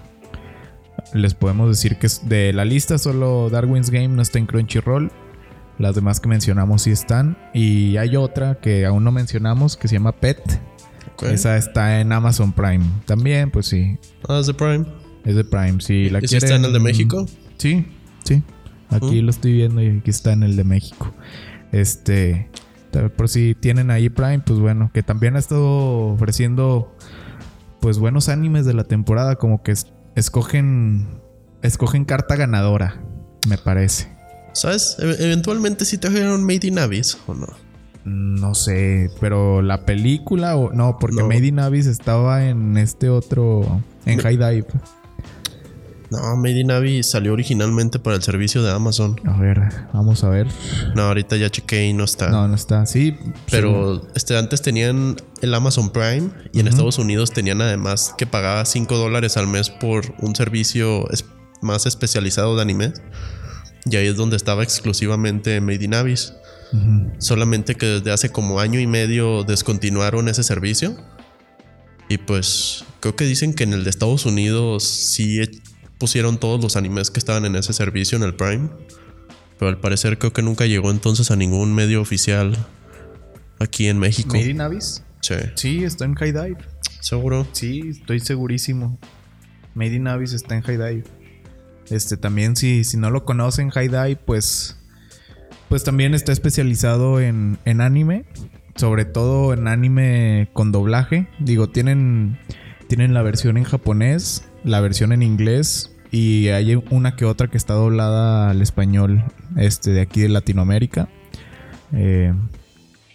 les 1.13 1.33
podemos 1.33 1.69
decir 1.69 1.97
que 1.97 2.07
de 2.23 2.51
la 2.53 2.65
lista 2.65 2.97
solo 2.97 3.49
Darwin's 3.49 3.89
Game 3.89 4.09
no 4.09 4.21
está 4.21 4.39
en 4.39 4.47
Crunchyroll. 4.47 5.11
Las 5.77 5.93
demás 5.93 6.19
que 6.21 6.29
mencionamos 6.29 6.83
sí 6.83 6.91
están. 6.91 7.37
Y 7.53 7.97
hay 7.97 8.15
otra 8.15 8.55
que 8.61 8.85
aún 8.85 9.03
no 9.03 9.11
mencionamos 9.11 9.75
que 9.77 9.87
se 9.87 9.95
llama 9.95 10.13
Pet. 10.13 10.41
Esa 11.21 11.57
está 11.57 11.99
en 12.01 12.11
Amazon 12.11 12.51
Prime. 12.53 12.83
También, 13.05 13.51
pues 13.51 13.67
sí. 13.67 13.97
Ah, 14.27 14.39
es 14.39 14.47
de 14.47 14.53
Prime. 14.53 14.85
Es 15.25 15.35
de 15.35 15.43
Prime. 15.43 15.79
Si 15.81 16.09
la 16.09 16.19
¿Y 16.21 16.27
si 16.27 16.37
está 16.37 16.55
en 16.55 16.65
el 16.65 16.73
de 16.73 16.79
México? 16.79 17.25
Sí, 17.57 17.85
sí. 18.23 18.41
Aquí 18.89 19.21
Mm. 19.21 19.25
lo 19.25 19.29
estoy 19.31 19.53
viendo 19.53 19.81
y 19.83 19.97
aquí 19.99 20.09
está 20.09 20.31
en 20.33 20.43
el 20.43 20.55
de 20.55 20.63
México. 20.63 21.13
Este, 21.71 22.49
por 23.15 23.29
si 23.29 23.55
tienen 23.55 23.91
ahí 23.91 24.09
Prime, 24.09 24.39
pues 24.39 24.59
bueno, 24.59 24.91
que 24.93 25.03
también 25.03 25.35
ha 25.35 25.39
estado 25.39 25.67
ofreciendo 26.13 26.95
pues 27.79 27.99
buenos 27.99 28.29
animes 28.29 28.65
de 28.65 28.73
la 28.73 28.83
temporada, 28.85 29.35
como 29.35 29.61
que 29.63 29.71
es- 29.71 29.87
escogen 30.15 31.07
escogen 31.61 32.05
carta 32.05 32.35
ganadora, 32.35 33.01
me 33.49 33.57
parece. 33.57 34.07
¿Sabes? 34.53 34.97
E- 34.99 35.25
eventualmente 35.25 35.83
sí 35.85 35.97
trajeron 35.97 36.43
Made 36.43 36.67
in 36.67 36.79
Abyss 36.79 37.17
o 37.27 37.33
no. 37.33 37.47
No 38.05 38.53
sé, 38.53 39.09
pero 39.19 39.61
la 39.63 39.83
película 39.85 40.55
o 40.55 40.71
no, 40.71 40.97
porque 40.99 41.17
No. 41.17 41.27
Made 41.27 41.47
in 41.47 41.59
Abyss 41.59 41.87
estaba 41.87 42.45
en 42.45 42.77
este 42.77 43.09
otro 43.09 43.81
en 44.05 44.19
High 44.19 44.37
Dive. 44.37 44.67
No, 46.11 46.35
Made 46.37 46.59
in 46.59 46.71
Abyss 46.71 47.07
salió 47.11 47.33
originalmente 47.33 47.97
para 47.99 48.15
el 48.15 48.21
servicio 48.21 48.61
de 48.63 48.71
Amazon. 48.71 49.19
A 49.25 49.37
ver, 49.39 49.59
vamos 49.93 50.23
a 50.23 50.29
ver. 50.29 50.47
No, 50.95 51.03
ahorita 51.03 51.35
ya 51.37 51.49
chequé 51.49 51.87
y 51.87 51.93
no 51.93 52.03
está. 52.03 52.29
No, 52.29 52.47
no 52.47 52.53
está. 52.55 52.85
Sí, 52.85 53.17
Pero 53.49 54.07
este, 54.15 54.37
antes 54.37 54.61
tenían 54.61 55.15
el 55.41 55.53
Amazon 55.53 55.89
Prime 55.91 56.29
y 56.53 56.59
en. 56.59 56.67
Estados 56.67 56.99
Unidos 56.99 57.31
tenían 57.31 57.61
además 57.61 58.13
que 58.17 58.27
pagaba 58.27 58.63
5 58.65 58.97
dólares 58.97 59.35
al 59.37 59.47
mes 59.47 59.69
por 59.69 60.13
un 60.19 60.35
servicio 60.35 61.09
es- 61.11 61.25
más 61.61 61.85
especializado 61.87 62.55
de 62.55 62.61
anime. 62.61 62.93
Y 63.85 63.95
ahí 63.95 64.07
es 64.07 64.15
donde 64.15 64.35
estaba 64.35 64.61
exclusivamente 64.63 65.59
Made 65.61 65.83
in 65.85 65.93
Abyss. 65.95 66.33
Solamente 67.19 67.75
que 67.75 67.85
desde 67.85 68.11
hace 68.11 68.29
como 68.31 68.59
año 68.59 68.79
y 68.79 68.87
medio 68.87 69.43
descontinuaron 69.43 70.27
ese 70.27 70.43
servicio. 70.43 70.95
Y 72.09 72.17
pues 72.17 72.83
creo 72.99 73.15
que 73.15 73.25
dicen 73.25 73.53
que 73.53 73.63
en 73.63 73.73
el 73.73 73.83
de 73.83 73.89
Estados 73.89 74.25
Unidos 74.25 74.83
sí 74.83 75.39
pusieron 75.97 76.37
todos 76.39 76.61
los 76.61 76.75
animes 76.75 77.11
que 77.11 77.19
estaban 77.19 77.45
en 77.45 77.55
ese 77.55 77.73
servicio 77.73 78.17
en 78.17 78.23
el 78.23 78.33
Prime. 78.33 78.69
Pero 79.57 79.69
al 79.69 79.79
parecer 79.79 80.17
creo 80.17 80.33
que 80.33 80.41
nunca 80.41 80.65
llegó 80.65 80.91
entonces 80.91 81.31
a 81.31 81.35
ningún 81.35 81.73
medio 81.73 82.01
oficial 82.01 82.57
aquí 83.59 83.87
en 83.87 83.99
México. 83.99 84.35
Made 84.35 84.61
Abyss. 84.61 85.03
Sí. 85.21 85.35
Sí, 85.55 85.83
está 85.83 86.05
en 86.05 86.15
High 86.15 86.33
Dive. 86.33 86.57
Seguro. 86.99 87.47
Sí, 87.53 87.89
estoy 87.89 88.19
segurísimo. 88.19 88.99
Made 89.73 89.93
in 89.93 90.07
Abyss 90.07 90.33
está 90.33 90.55
en 90.55 90.61
High 90.61 90.77
Dive. 90.77 91.03
Este 91.89 92.17
también 92.17 92.55
si, 92.55 92.83
si 92.83 92.97
no 92.97 93.11
lo 93.11 93.25
conocen 93.25 93.69
High 93.69 93.89
Dive, 93.89 94.17
pues 94.17 94.77
pues 95.69 95.83
también 95.83 96.13
está 96.13 96.31
especializado 96.31 97.19
en, 97.19 97.57
en 97.65 97.81
anime, 97.81 98.25
sobre 98.75 99.05
todo 99.05 99.53
en 99.53 99.67
anime 99.67 100.49
con 100.53 100.71
doblaje. 100.71 101.27
Digo, 101.39 101.69
tienen 101.69 102.37
tienen 102.87 103.13
la 103.13 103.21
versión 103.23 103.57
en 103.57 103.63
japonés, 103.63 104.45
la 104.65 104.81
versión 104.81 105.13
en 105.13 105.23
inglés 105.23 105.95
y 106.11 106.49
hay 106.49 106.75
una 106.89 107.15
que 107.15 107.23
otra 107.25 107.47
que 107.47 107.57
está 107.57 107.73
doblada 107.73 108.49
al 108.49 108.61
español 108.61 109.23
este 109.55 109.91
de 109.91 110.01
aquí 110.01 110.21
de 110.21 110.29
Latinoamérica. 110.29 111.07
Eh, 111.93 112.33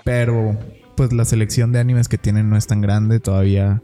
pero 0.05 0.59
pues 0.97 1.13
la 1.13 1.25
selección 1.25 1.73
de 1.73 1.81
animes 1.81 2.09
que 2.09 2.19
tienen 2.19 2.49
no 2.49 2.57
es 2.57 2.67
tan 2.67 2.81
grande 2.81 3.21
todavía 3.21 3.83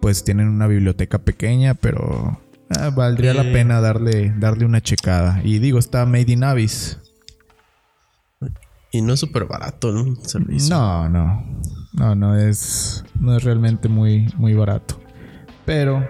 pues 0.00 0.24
tienen 0.24 0.48
una 0.48 0.66
biblioteca 0.66 1.18
pequeña, 1.18 1.74
pero 1.74 2.38
ah, 2.78 2.90
valdría 2.90 3.32
la 3.32 3.42
pena 3.42 3.80
darle, 3.80 4.34
darle 4.38 4.66
una 4.66 4.82
checada. 4.82 5.40
Y 5.42 5.58
digo, 5.58 5.78
está 5.78 6.04
Made 6.06 6.30
in 6.30 6.44
Abyss. 6.44 6.98
Y 8.92 9.02
no 9.02 9.14
es 9.14 9.20
súper 9.20 9.46
barato 9.46 9.88
el 9.88 10.18
servicio. 10.26 10.76
No, 10.76 11.08
no. 11.08 11.42
No, 11.94 12.14
no 12.14 12.36
es. 12.36 13.04
No 13.18 13.36
es 13.36 13.42
realmente 13.44 13.88
muy, 13.88 14.28
muy 14.36 14.52
barato. 14.52 15.00
Pero, 15.64 16.06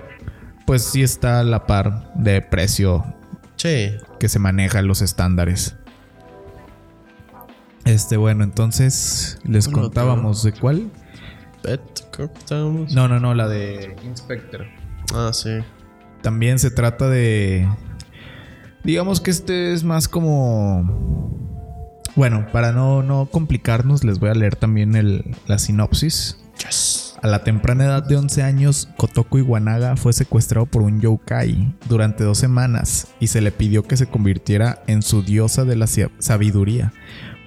pues 0.66 0.82
sí 0.82 1.02
está 1.02 1.40
a 1.40 1.44
la 1.44 1.66
par 1.66 2.12
de 2.14 2.40
precio 2.42 3.04
Sí. 3.56 3.92
que 4.18 4.28
se 4.28 4.38
maneja 4.38 4.78
en 4.78 4.86
los 4.88 5.02
estándares. 5.02 5.76
Este, 7.84 8.16
bueno, 8.16 8.44
entonces 8.44 9.38
les 9.44 9.66
Bueno, 9.66 9.82
contábamos 9.82 10.42
de 10.42 10.52
cuál. 10.52 10.90
Pet. 11.62 11.80
No, 12.50 13.08
no, 13.08 13.20
no, 13.20 13.34
la 13.34 13.48
de 13.48 13.96
Inspector. 14.04 14.66
Ah, 15.14 15.30
sí. 15.32 15.50
También 16.22 16.58
se 16.58 16.70
trata 16.70 17.08
de. 17.08 17.68
Digamos 18.84 19.20
que 19.20 19.30
este 19.30 19.72
es 19.72 19.84
más 19.84 20.08
como. 20.08 21.32
Bueno, 22.16 22.46
para 22.52 22.72
no, 22.72 23.02
no 23.02 23.26
complicarnos, 23.26 24.04
les 24.04 24.18
voy 24.20 24.30
a 24.30 24.34
leer 24.34 24.56
también 24.56 24.94
el, 24.94 25.36
la 25.46 25.58
sinopsis. 25.58 26.38
Yes. 26.64 27.13
A 27.24 27.26
la 27.26 27.42
temprana 27.42 27.84
edad 27.84 28.02
de 28.02 28.16
11 28.18 28.42
años, 28.42 28.90
Kotoko 28.98 29.38
Iwanaga 29.38 29.96
fue 29.96 30.12
secuestrado 30.12 30.66
por 30.66 30.82
un 30.82 31.00
yokai 31.00 31.74
durante 31.88 32.22
dos 32.22 32.36
semanas 32.36 33.08
y 33.18 33.28
se 33.28 33.40
le 33.40 33.50
pidió 33.50 33.82
que 33.82 33.96
se 33.96 34.04
convirtiera 34.06 34.82
en 34.88 35.00
su 35.00 35.22
diosa 35.22 35.64
de 35.64 35.74
la 35.74 35.86
sa- 35.86 36.10
sabiduría, 36.18 36.92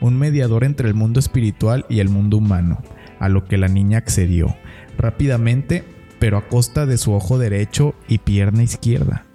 un 0.01 0.17
mediador 0.17 0.63
entre 0.63 0.87
el 0.87 0.95
mundo 0.95 1.19
espiritual 1.19 1.85
y 1.89 1.99
el 1.99 2.09
mundo 2.09 2.37
humano, 2.37 2.81
a 3.19 3.29
lo 3.29 3.45
que 3.45 3.57
la 3.57 3.67
niña 3.67 3.99
accedió, 3.99 4.55
rápidamente, 4.97 5.83
pero 6.17 6.39
a 6.39 6.47
costa 6.47 6.87
de 6.87 6.97
su 6.97 7.13
ojo 7.13 7.37
derecho 7.37 7.93
y 8.07 8.17
pierna 8.17 8.63
izquierda. 8.63 9.25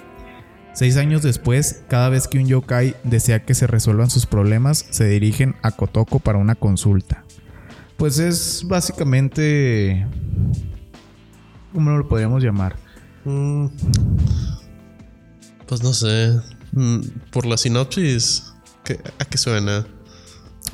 Seis 0.73 0.97
años 0.97 1.23
después, 1.23 1.85
cada 1.87 2.09
vez 2.09 2.27
que 2.27 2.39
un 2.39 2.49
yokai 2.49 2.97
desea 3.05 3.45
que 3.45 3.55
se 3.55 3.69
resuelvan 3.69 4.11
sus 4.11 4.27
problemas, 4.27 4.87
se 4.91 5.05
dirigen 5.05 5.55
a 5.63 5.71
Kotoko 5.71 6.19
para 6.19 6.39
una 6.39 6.57
consulta. 6.57 7.22
Pues 8.03 8.19
es 8.19 8.65
básicamente. 8.67 10.05
¿Cómo 11.73 11.89
lo 11.97 12.09
podríamos 12.09 12.43
llamar? 12.43 12.75
Mm, 13.25 13.67
pues 15.69 15.85
no 15.85 15.93
sé. 15.93 16.37
Mm, 16.73 16.99
Por 17.31 17.47
la 17.47 17.57
sinopsis, 17.57 18.53
¿qué- 18.83 18.99
¿a 19.21 19.25
qué 19.25 19.39
suena? 19.39 19.87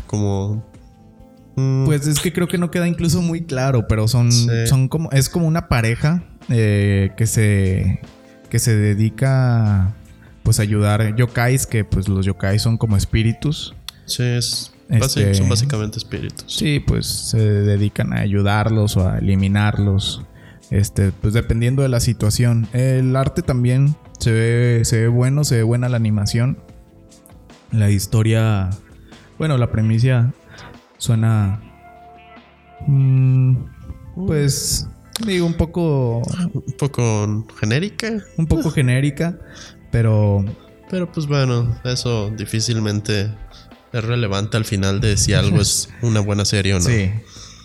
Como. 0.06 0.64
mm, 1.56 1.84
Pues 1.84 2.06
es 2.06 2.18
que 2.18 2.32
creo 2.32 2.48
que 2.48 2.56
no 2.56 2.70
queda 2.70 2.88
incluso 2.88 3.20
muy 3.20 3.44
claro, 3.44 3.86
pero 3.86 4.08
son, 4.08 4.32
Sí. 4.32 4.48
son 4.66 4.88
como. 4.88 5.10
Es 5.10 5.28
como 5.28 5.46
una 5.46 5.68
pareja 5.68 6.24
eh, 6.48 7.10
que 7.18 7.26
se. 7.26 8.00
que 8.48 8.58
se 8.58 8.74
dedica. 8.74 9.94
Pues 10.44 10.60
a 10.60 10.62
ayudar 10.62 11.14
yokais, 11.14 11.66
que 11.66 11.84
pues 11.84 12.08
los 12.08 12.24
yokais 12.24 12.62
son 12.62 12.78
como 12.78 12.96
espíritus. 12.96 13.74
sí, 14.06 14.22
es, 14.22 14.72
Este- 14.88 15.34
son 15.34 15.48
básicamente 15.48 15.98
espíritus. 15.98 16.44
Sí, 16.52 16.80
pues 16.80 17.06
se 17.06 17.38
dedican 17.38 18.12
a 18.12 18.20
ayudarlos 18.20 18.96
o 18.96 19.08
a 19.08 19.18
eliminarlos. 19.18 20.22
Este, 20.70 21.12
pues 21.12 21.34
dependiendo 21.34 21.82
de 21.82 21.88
la 21.88 22.00
situación. 22.00 22.68
El 22.72 23.14
arte 23.16 23.42
también 23.42 23.96
se 24.18 24.32
ve, 24.32 24.80
se 24.84 25.00
ve 25.00 25.08
bueno, 25.08 25.44
se 25.44 25.56
ve 25.56 25.62
buena 25.62 25.88
la 25.88 25.96
animación. 25.96 26.58
La 27.72 27.90
historia. 27.90 28.70
Bueno, 29.38 29.56
la 29.58 29.70
premisa 29.70 30.32
suena. 30.96 31.60
mm, 32.86 33.56
pues. 34.26 34.88
Digo, 35.26 35.46
un 35.46 35.54
poco. 35.54 36.18
Un 36.54 36.74
poco 36.78 37.46
genérica. 37.60 38.12
Un 38.36 38.46
poco 38.46 38.70
genérica. 38.70 39.38
Pero. 39.90 40.44
Pero 40.90 41.10
pues 41.12 41.26
bueno, 41.26 41.76
eso 41.84 42.30
difícilmente 42.30 43.30
es 43.92 44.04
relevante 44.04 44.56
al 44.56 44.64
final 44.64 45.00
de 45.00 45.16
si 45.16 45.32
algo 45.32 45.60
es 45.60 45.88
una 46.02 46.20
buena 46.20 46.44
serie 46.44 46.74
o 46.74 46.78
no. 46.78 46.84
Sí. 46.84 47.10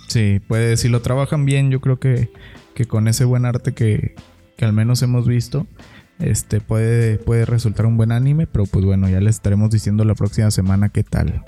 Sí, 0.08 0.40
puede, 0.48 0.78
si 0.78 0.90
lo 0.90 1.02
trabajan 1.02 1.46
bien, 1.46 1.72
yo 1.72 1.82
creo 1.82 2.00
que, 2.00 2.30
que 2.76 2.86
con 2.86 3.08
ese 3.08 3.26
buen 3.26 3.46
arte 3.46 3.74
que, 3.74 4.16
que 4.58 4.66
al 4.66 4.74
menos 4.74 5.02
hemos 5.02 5.28
visto, 5.28 5.66
este 6.20 6.62
puede, 6.62 7.18
puede 7.18 7.46
resultar 7.46 7.86
un 7.86 7.98
buen 7.98 8.12
anime, 8.12 8.46
pero 8.46 8.66
pues 8.66 8.86
bueno, 8.86 9.10
ya 9.10 9.20
les 9.20 9.36
estaremos 9.36 9.72
diciendo 9.72 10.06
la 10.06 10.14
próxima 10.14 10.52
semana 10.52 10.90
qué 10.90 11.04
tal. 11.04 11.44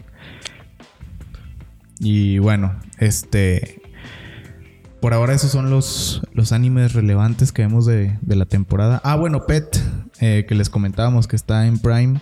Y 2.00 2.40
bueno, 2.40 2.76
este. 2.98 3.82
Por 5.00 5.14
ahora 5.14 5.36
esos 5.36 5.52
son 5.52 5.70
los, 5.70 6.24
los 6.34 6.52
animes 6.52 6.94
relevantes 6.94 7.52
que 7.52 7.62
vemos 7.62 7.86
de, 7.86 8.18
de 8.22 8.36
la 8.36 8.46
temporada. 8.46 9.02
Ah, 9.04 9.16
bueno, 9.16 9.46
Pet, 9.46 9.80
eh, 10.20 10.46
que 10.48 10.56
les 10.56 10.70
comentábamos 10.70 11.28
que 11.28 11.36
está 11.36 11.68
en 11.68 11.78
Prime. 11.78 12.20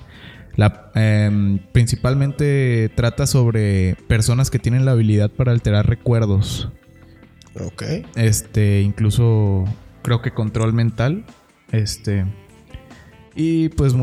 La, 0.55 0.91
em, 0.95 1.59
principalmente 1.71 2.91
trata 2.95 3.25
sobre 3.25 3.95
personas 4.07 4.51
que 4.51 4.59
tienen 4.59 4.85
la 4.85 4.91
habilidad 4.91 5.31
para 5.31 5.51
alterar 5.51 5.87
recuerdos. 5.87 6.69
Ok. 7.59 7.83
Este, 8.15 8.81
incluso 8.81 9.65
creo 10.01 10.21
que 10.21 10.31
control 10.31 10.73
mental. 10.73 11.25
Este. 11.71 12.25
Y 13.35 13.69
pues 13.69 13.95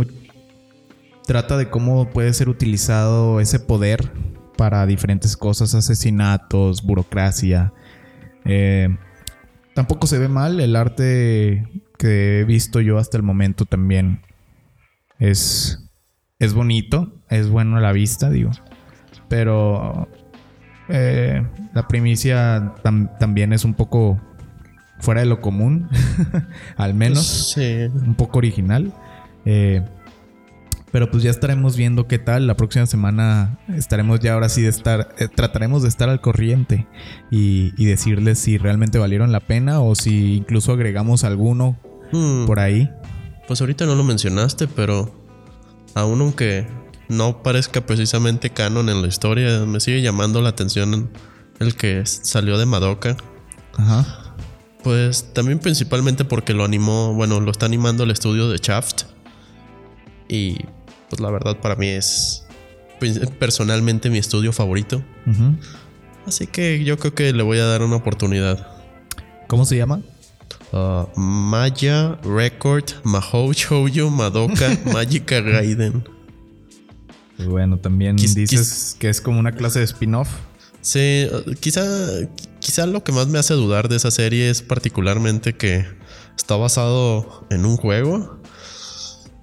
trata 1.26 1.56
de 1.56 1.70
cómo 1.70 2.10
puede 2.10 2.32
ser 2.32 2.48
utilizado 2.48 3.40
ese 3.40 3.60
poder 3.60 4.12
para 4.56 4.84
diferentes 4.86 5.36
cosas, 5.36 5.74
asesinatos, 5.74 6.82
burocracia. 6.82 7.72
Eh, 8.44 8.88
tampoco 9.74 10.06
se 10.06 10.18
ve 10.18 10.28
mal. 10.28 10.60
El 10.60 10.74
arte 10.74 11.68
que 11.98 12.40
he 12.40 12.44
visto 12.44 12.80
yo 12.80 12.98
hasta 12.98 13.16
el 13.16 13.22
momento 13.22 13.64
también 13.64 14.22
es, 15.18 15.89
es 16.40 16.52
bonito. 16.54 17.12
Es 17.28 17.48
bueno 17.48 17.76
a 17.76 17.80
la 17.80 17.92
vista, 17.92 18.28
digo. 18.30 18.50
Pero 19.28 20.08
eh, 20.88 21.46
la 21.72 21.86
primicia 21.86 22.74
tam- 22.82 23.16
también 23.18 23.52
es 23.52 23.64
un 23.64 23.74
poco 23.74 24.20
fuera 24.98 25.20
de 25.20 25.26
lo 25.26 25.40
común. 25.40 25.88
Al 26.76 26.94
menos 26.94 27.52
sí. 27.54 27.84
un 27.94 28.14
poco 28.16 28.38
original. 28.38 28.92
Eh, 29.44 29.82
pero 30.92 31.08
pues 31.08 31.22
ya 31.22 31.30
estaremos 31.30 31.76
viendo 31.76 32.08
qué 32.08 32.18
tal. 32.18 32.48
La 32.48 32.56
próxima 32.56 32.84
semana 32.86 33.60
estaremos 33.68 34.18
ya 34.18 34.32
ahora 34.34 34.48
sí 34.48 34.62
de 34.62 34.68
estar. 34.70 35.14
eh, 35.18 35.28
trataremos 35.28 35.82
de 35.82 35.88
estar 35.88 36.08
al 36.08 36.20
corriente 36.20 36.88
y, 37.30 37.72
y 37.76 37.84
decirles 37.86 38.40
si 38.40 38.58
realmente 38.58 38.98
valieron 38.98 39.30
la 39.30 39.38
pena 39.38 39.80
o 39.80 39.94
si 39.94 40.34
incluso 40.34 40.72
agregamos 40.72 41.22
alguno 41.22 41.76
Hmm, 42.12 42.44
por 42.46 42.58
ahí. 42.58 42.90
Pues 43.46 43.60
ahorita 43.60 43.86
no 43.86 43.94
lo 43.94 44.02
mencionaste, 44.02 44.66
pero 44.66 45.19
aún 45.94 46.20
aunque 46.20 46.66
no 47.08 47.42
parezca 47.42 47.84
precisamente 47.86 48.50
canon 48.50 48.88
en 48.88 49.02
la 49.02 49.08
historia, 49.08 49.60
me 49.66 49.80
sigue 49.80 50.02
llamando 50.02 50.40
la 50.40 50.50
atención 50.50 51.10
el 51.58 51.74
que 51.74 52.04
salió 52.06 52.58
de 52.58 52.66
Madoka. 52.66 53.16
Ajá. 53.76 54.34
Pues 54.82 55.32
también 55.32 55.58
principalmente 55.58 56.24
porque 56.24 56.54
lo 56.54 56.64
animó, 56.64 57.12
bueno, 57.12 57.40
lo 57.40 57.50
está 57.50 57.66
animando 57.66 58.04
el 58.04 58.10
estudio 58.10 58.48
de 58.48 58.58
Shaft. 58.58 59.02
Y 60.28 60.58
pues 61.08 61.20
la 61.20 61.30
verdad 61.30 61.58
para 61.60 61.74
mí 61.74 61.88
es 61.88 62.46
personalmente 63.38 64.08
mi 64.10 64.18
estudio 64.18 64.52
favorito. 64.52 65.02
Así 66.26 66.46
que 66.46 66.84
yo 66.84 66.98
creo 66.98 67.14
que 67.14 67.32
le 67.32 67.42
voy 67.42 67.58
a 67.58 67.64
dar 67.64 67.82
una 67.82 67.96
oportunidad. 67.96 68.68
¿Cómo 69.48 69.64
se 69.64 69.76
llama? 69.76 70.00
Uh, 70.72 71.04
Maya 71.18 72.14
Record 72.22 72.84
Mahou 73.02 73.52
Shoujo 73.52 74.08
Madoka 74.10 74.68
Magica 74.92 75.40
Gaiden. 75.40 76.04
Pues 77.36 77.48
bueno, 77.48 77.78
también 77.78 78.16
Quis- 78.16 78.34
dices 78.34 78.96
que 78.98 79.08
es 79.08 79.20
como 79.20 79.40
una 79.40 79.52
clase 79.52 79.80
de 79.80 79.84
spin-off. 79.86 80.28
Sí, 80.80 81.26
uh, 81.32 81.54
quizá, 81.58 81.82
quizá 82.60 82.86
lo 82.86 83.02
que 83.02 83.12
más 83.12 83.26
me 83.26 83.38
hace 83.38 83.54
dudar 83.54 83.88
de 83.88 83.96
esa 83.96 84.10
serie 84.10 84.48
es 84.48 84.62
particularmente 84.62 85.56
que 85.56 85.86
está 86.36 86.54
basado 86.56 87.46
en 87.50 87.64
un 87.66 87.76
juego. 87.76 88.38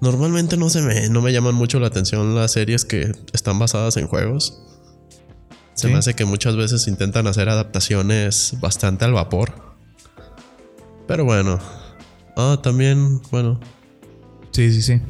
Normalmente 0.00 0.56
no 0.56 0.70
se 0.70 0.80
me, 0.80 1.08
no 1.10 1.20
me 1.20 1.32
llaman 1.32 1.54
mucho 1.56 1.78
la 1.80 1.88
atención 1.88 2.34
las 2.36 2.52
series 2.52 2.84
que 2.84 3.12
están 3.32 3.58
basadas 3.58 3.96
en 3.96 4.06
juegos. 4.06 4.62
Se 5.74 5.88
Sí. 5.88 5.92
me 5.92 5.98
hace 5.98 6.14
que 6.14 6.24
muchas 6.24 6.56
veces 6.56 6.88
intentan 6.88 7.26
hacer 7.26 7.48
adaptaciones 7.48 8.54
bastante 8.60 9.04
al 9.04 9.12
vapor. 9.12 9.67
Pero 11.08 11.24
bueno. 11.24 11.58
Ah, 12.36 12.56
también, 12.62 13.20
bueno. 13.32 13.58
Sí, 14.52 14.72
sí, 14.72 14.82
sí. 14.82 15.00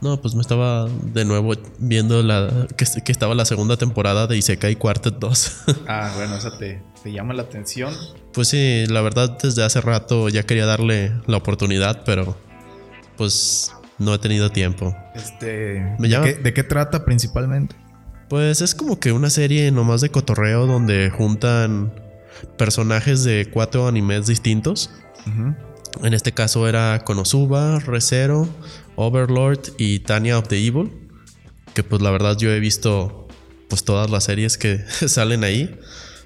No, 0.00 0.20
pues 0.20 0.36
me 0.36 0.40
estaba 0.42 0.86
de 0.88 1.24
nuevo 1.24 1.54
viendo 1.80 2.22
la 2.22 2.68
que, 2.76 2.84
que 3.04 3.10
estaba 3.10 3.34
la 3.34 3.44
segunda 3.44 3.76
temporada 3.76 4.28
de 4.28 4.36
Isekai 4.36 4.76
Quartet 4.76 5.14
2. 5.18 5.56
Ah, 5.88 6.12
bueno, 6.16 6.36
esa 6.36 6.56
te, 6.56 6.80
te 7.02 7.10
llama 7.12 7.34
la 7.34 7.42
atención. 7.42 7.92
Pues 8.32 8.46
sí, 8.48 8.84
la 8.88 9.00
verdad 9.00 9.36
desde 9.42 9.64
hace 9.64 9.80
rato 9.80 10.28
ya 10.28 10.44
quería 10.44 10.66
darle 10.66 11.12
la 11.26 11.38
oportunidad, 11.38 12.04
pero 12.04 12.36
pues 13.16 13.72
no 13.98 14.14
he 14.14 14.18
tenido 14.18 14.50
tiempo. 14.50 14.94
Este. 15.16 15.80
Me 15.98 16.06
¿de, 16.06 16.08
llama- 16.08 16.26
qué, 16.26 16.34
de 16.34 16.54
qué 16.54 16.62
trata 16.62 17.04
principalmente? 17.04 17.74
Pues 18.28 18.60
es 18.60 18.74
como 18.76 19.00
que 19.00 19.10
una 19.10 19.30
serie 19.30 19.72
nomás 19.72 20.00
de 20.02 20.10
cotorreo 20.10 20.66
donde 20.66 21.10
juntan 21.10 21.90
personajes 22.56 23.24
de 23.24 23.48
cuatro 23.52 23.86
animes 23.86 24.26
distintos. 24.26 24.90
En 26.02 26.14
este 26.14 26.32
caso 26.32 26.68
era 26.68 27.02
Konosuba, 27.04 27.80
Recero, 27.80 28.48
Overlord 28.96 29.74
y 29.78 30.00
Tanya 30.00 30.38
of 30.38 30.48
the 30.48 30.56
Evil. 30.56 30.90
Que 31.74 31.82
pues 31.82 32.02
la 32.02 32.10
verdad 32.10 32.36
yo 32.38 32.50
he 32.50 32.60
visto 32.60 33.28
pues 33.68 33.84
todas 33.84 34.10
las 34.10 34.24
series 34.24 34.56
que 34.58 34.84
salen 35.08 35.44
ahí. 35.44 35.78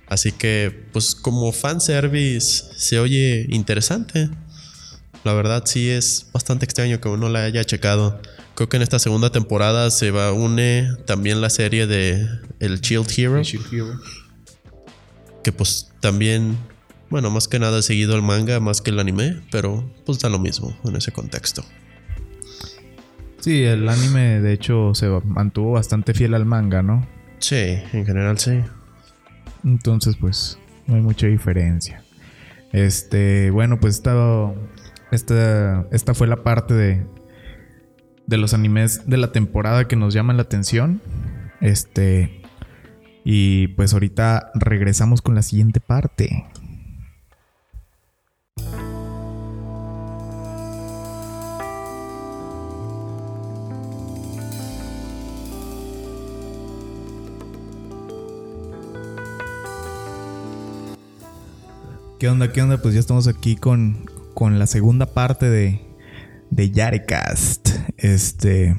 Así 0.08 0.30
que, 0.30 0.86
pues 0.92 1.14
como 1.14 1.52
fanservice 1.52 2.64
se 2.76 2.98
oye 2.98 3.46
interesante. 3.48 4.28
La 5.24 5.32
verdad 5.32 5.62
sí 5.64 5.88
es 5.88 6.26
bastante 6.32 6.64
extraño 6.64 7.00
que 7.00 7.08
uno 7.08 7.28
la 7.28 7.44
haya 7.44 7.64
checado. 7.64 8.20
Creo 8.54 8.68
que 8.68 8.76
en 8.76 8.82
esta 8.82 8.98
segunda 8.98 9.30
temporada 9.30 9.90
se 9.90 10.10
va 10.10 10.28
a 10.28 10.32
une 10.32 10.96
también 11.06 11.40
la 11.40 11.48
serie 11.48 11.86
de 11.86 12.28
El 12.60 12.80
Shield 12.80 13.10
Hero. 13.16 13.42
Que 15.42 15.52
pues 15.52 15.92
también, 16.00 16.56
bueno, 17.10 17.30
más 17.30 17.48
que 17.48 17.58
nada 17.58 17.80
he 17.80 17.82
seguido 17.82 18.14
el 18.16 18.22
manga 18.22 18.60
más 18.60 18.80
que 18.80 18.90
el 18.90 18.98
anime, 18.98 19.40
pero 19.50 19.88
pues 20.06 20.18
da 20.20 20.28
lo 20.28 20.38
mismo 20.38 20.76
en 20.84 20.96
ese 20.96 21.12
contexto. 21.12 21.64
Sí, 23.40 23.64
el 23.64 23.88
anime 23.88 24.40
de 24.40 24.52
hecho 24.52 24.94
se 24.94 25.08
mantuvo 25.24 25.72
bastante 25.72 26.14
fiel 26.14 26.34
al 26.34 26.46
manga, 26.46 26.82
¿no? 26.82 27.04
Sí, 27.38 27.56
en 27.56 28.06
general 28.06 28.38
sí. 28.38 28.60
Entonces, 29.64 30.16
pues, 30.16 30.58
no 30.86 30.94
hay 30.94 31.00
mucha 31.00 31.26
diferencia. 31.26 32.04
Este, 32.72 33.50
bueno, 33.50 33.80
pues 33.80 33.96
esta, 33.96 34.52
esta, 35.10 35.86
esta 35.90 36.14
fue 36.14 36.28
la 36.28 36.44
parte 36.44 36.74
de, 36.74 37.06
de 38.26 38.36
los 38.36 38.54
animes 38.54 39.08
de 39.08 39.16
la 39.16 39.32
temporada 39.32 39.88
que 39.88 39.96
nos 39.96 40.14
llaman 40.14 40.36
la 40.36 40.44
atención. 40.44 41.02
Este, 41.60 42.41
y 43.24 43.68
pues 43.68 43.92
ahorita 43.92 44.50
regresamos 44.54 45.22
con 45.22 45.34
la 45.34 45.42
siguiente 45.42 45.80
parte. 45.80 46.46
¿Qué 62.22 62.28
onda? 62.28 62.52
¿Qué 62.52 62.62
onda? 62.62 62.78
Pues 62.78 62.94
ya 62.94 63.00
estamos 63.00 63.26
aquí 63.26 63.56
con, 63.56 64.08
con 64.34 64.60
la 64.60 64.68
segunda 64.68 65.06
parte 65.06 65.50
de, 65.50 65.80
de 66.50 66.70
Yarecast. 66.70 67.68
Este. 67.96 68.76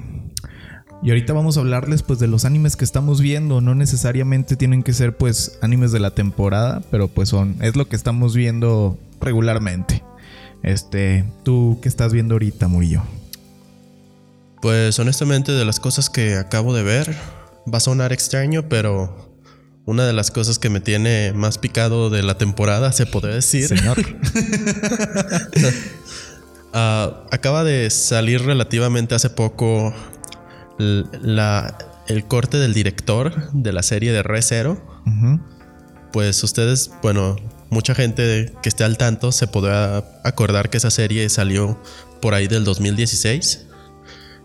Y 1.03 1.09
ahorita 1.09 1.33
vamos 1.33 1.57
a 1.57 1.59
hablarles 1.59 2.01
pues 2.01 2.19
de 2.19 2.27
los 2.27 2.45
animes 2.45 2.77
que 2.77 2.85
estamos 2.85 3.19
viendo. 3.19 3.59
No 3.59 3.75
necesariamente 3.75 4.55
tienen 4.55 4.83
que 4.83 4.93
ser 4.93 5.17
pues 5.17 5.59
animes 5.61 5.91
de 5.91 5.99
la 5.99 6.11
temporada, 6.11 6.81
pero 6.91 7.09
pues 7.09 7.27
son. 7.27 7.57
Es 7.61 7.75
lo 7.75 7.89
que 7.89 7.97
estamos 7.97 8.35
viendo 8.35 8.97
regularmente. 9.19 10.01
Este. 10.63 11.25
¿Tú 11.43 11.77
qué 11.81 11.89
estás 11.89 12.13
viendo 12.13 12.35
ahorita, 12.35 12.69
Murillo? 12.69 13.03
Pues 14.61 14.97
honestamente 14.97 15.51
de 15.51 15.65
las 15.65 15.81
cosas 15.81 16.09
que 16.09 16.35
acabo 16.35 16.73
de 16.73 16.83
ver, 16.83 17.13
va 17.71 17.79
a 17.79 17.81
sonar 17.81 18.13
extraño, 18.13 18.69
pero 18.69 19.29
una 19.85 20.05
de 20.05 20.13
las 20.13 20.31
cosas 20.31 20.57
que 20.57 20.69
me 20.69 20.79
tiene 20.79 21.33
más 21.33 21.57
picado 21.57 22.09
de 22.11 22.23
la 22.23 22.37
temporada, 22.37 22.93
se 22.93 23.05
podría 23.05 23.35
decir. 23.35 23.67
Señor. 23.67 23.97
Ah, 26.75 27.27
acaba 27.29 27.63
de 27.63 27.91
salir 27.91 28.41
relativamente 28.41 29.13
hace 29.13 29.29
poco 29.29 29.93
la, 30.77 31.77
el 32.07 32.25
corte 32.25 32.57
del 32.57 32.73
director 32.73 33.51
de 33.53 33.71
la 33.71 33.83
serie 33.83 34.11
de 34.11 34.23
Re 34.23 34.41
Zero. 34.41 34.81
Pues 36.11 36.43
ustedes, 36.43 36.91
bueno, 37.01 37.35
mucha 37.69 37.95
gente 37.95 38.53
que 38.61 38.69
esté 38.69 38.83
al 38.83 38.97
tanto 38.97 39.31
se 39.31 39.47
podrá 39.47 40.19
acordar 40.23 40.69
que 40.69 40.77
esa 40.77 40.91
serie 40.91 41.27
salió 41.29 41.81
por 42.21 42.33
ahí 42.33 42.47
del 42.47 42.63
2016. 42.63 43.67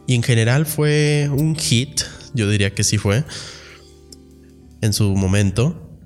Y 0.07 0.15
en 0.15 0.23
general 0.23 0.65
fue 0.65 1.29
un 1.31 1.55
hit, 1.55 2.01
yo 2.33 2.49
diría 2.49 2.75
que 2.75 2.85
sí 2.85 2.97
fue 2.97 3.25
en 4.81 4.93
su 4.93 5.15
momento. 5.15 5.99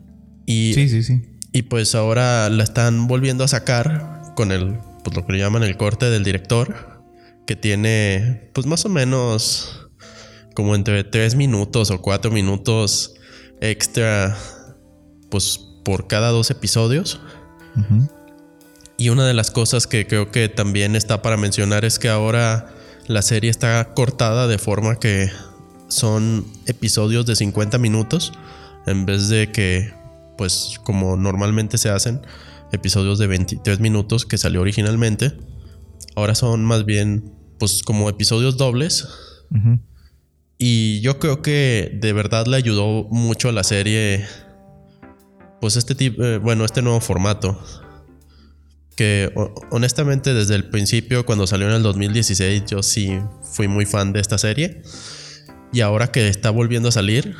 Y, 0.46 0.72
sí, 0.74 0.88
sí, 0.88 1.04
sí. 1.04 1.22
Y 1.52 1.62
pues 1.62 1.94
ahora 1.94 2.48
la 2.48 2.64
están 2.64 3.06
volviendo 3.06 3.44
a 3.44 3.48
sacar 3.48 4.32
con 4.34 4.50
el, 4.50 4.78
pues 5.04 5.16
lo 5.16 5.26
que 5.26 5.38
llaman 5.38 5.62
el 5.62 5.76
corte 5.76 6.10
del 6.10 6.24
director, 6.24 7.04
que 7.46 7.56
tiene 7.56 8.50
pues 8.54 8.66
más 8.66 8.84
o 8.84 8.88
menos 8.88 9.81
como 10.54 10.74
entre 10.74 11.04
tres 11.04 11.34
minutos 11.34 11.90
o 11.90 12.00
cuatro 12.00 12.30
minutos 12.30 13.14
extra, 13.60 14.36
pues 15.30 15.60
por 15.84 16.06
cada 16.06 16.30
dos 16.30 16.50
episodios. 16.50 17.20
Y 18.96 19.08
una 19.08 19.26
de 19.26 19.34
las 19.34 19.50
cosas 19.50 19.86
que 19.86 20.06
creo 20.06 20.30
que 20.30 20.48
también 20.48 20.94
está 20.96 21.22
para 21.22 21.36
mencionar 21.36 21.84
es 21.84 21.98
que 21.98 22.08
ahora 22.08 22.74
la 23.06 23.22
serie 23.22 23.50
está 23.50 23.94
cortada 23.94 24.46
de 24.46 24.58
forma 24.58 24.96
que 24.96 25.30
son 25.88 26.46
episodios 26.66 27.26
de 27.26 27.36
50 27.36 27.78
minutos 27.78 28.32
en 28.86 29.06
vez 29.06 29.28
de 29.28 29.50
que, 29.52 29.92
pues 30.36 30.78
como 30.84 31.16
normalmente 31.16 31.78
se 31.78 31.90
hacen, 31.90 32.22
episodios 32.72 33.18
de 33.18 33.26
23 33.26 33.80
minutos 33.80 34.24
que 34.24 34.38
salió 34.38 34.60
originalmente, 34.60 35.32
ahora 36.16 36.34
son 36.34 36.64
más 36.64 36.84
bien, 36.84 37.32
pues 37.58 37.82
como 37.82 38.08
episodios 38.08 38.56
dobles. 38.56 39.08
Y 40.58 41.00
yo 41.00 41.18
creo 41.18 41.42
que 41.42 41.98
de 42.00 42.12
verdad 42.12 42.46
le 42.46 42.56
ayudó 42.56 43.04
mucho 43.10 43.48
a 43.48 43.52
la 43.52 43.64
serie, 43.64 44.26
pues 45.60 45.76
este 45.76 45.94
tipo, 45.94 46.22
eh, 46.22 46.38
bueno, 46.38 46.64
este 46.64 46.82
nuevo 46.82 47.00
formato. 47.00 47.60
Que 48.96 49.32
honestamente 49.70 50.34
desde 50.34 50.54
el 50.54 50.68
principio, 50.68 51.24
cuando 51.24 51.46
salió 51.46 51.68
en 51.68 51.74
el 51.74 51.82
2016, 51.82 52.64
yo 52.66 52.82
sí 52.82 53.18
fui 53.42 53.66
muy 53.66 53.86
fan 53.86 54.12
de 54.12 54.20
esta 54.20 54.38
serie. 54.38 54.82
Y 55.72 55.80
ahora 55.80 56.12
que 56.12 56.28
está 56.28 56.50
volviendo 56.50 56.90
a 56.90 56.92
salir, 56.92 57.34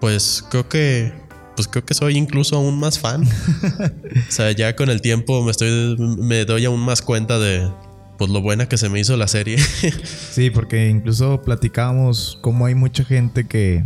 pues 0.00 0.44
creo 0.50 0.68
que 0.68 1.12
pues 1.56 1.68
creo 1.68 1.84
que 1.84 1.94
soy 1.94 2.16
incluso 2.16 2.56
aún 2.56 2.78
más 2.80 2.98
fan. 2.98 3.22
o 4.28 4.32
sea, 4.32 4.50
ya 4.52 4.74
con 4.74 4.90
el 4.90 5.00
tiempo 5.00 5.42
me 5.42 5.50
estoy 5.50 5.96
me 5.98 6.44
doy 6.44 6.64
aún 6.64 6.80
más 6.80 7.02
cuenta 7.02 7.38
de 7.38 7.70
pues 8.18 8.30
lo 8.30 8.40
buena 8.40 8.68
que 8.68 8.76
se 8.78 8.88
me 8.88 9.00
hizo 9.00 9.16
la 9.16 9.28
serie. 9.28 9.58
sí, 10.30 10.50
porque 10.50 10.88
incluso 10.88 11.42
platicábamos 11.42 12.38
cómo 12.40 12.66
hay 12.66 12.74
mucha 12.74 13.04
gente 13.04 13.46
que 13.46 13.84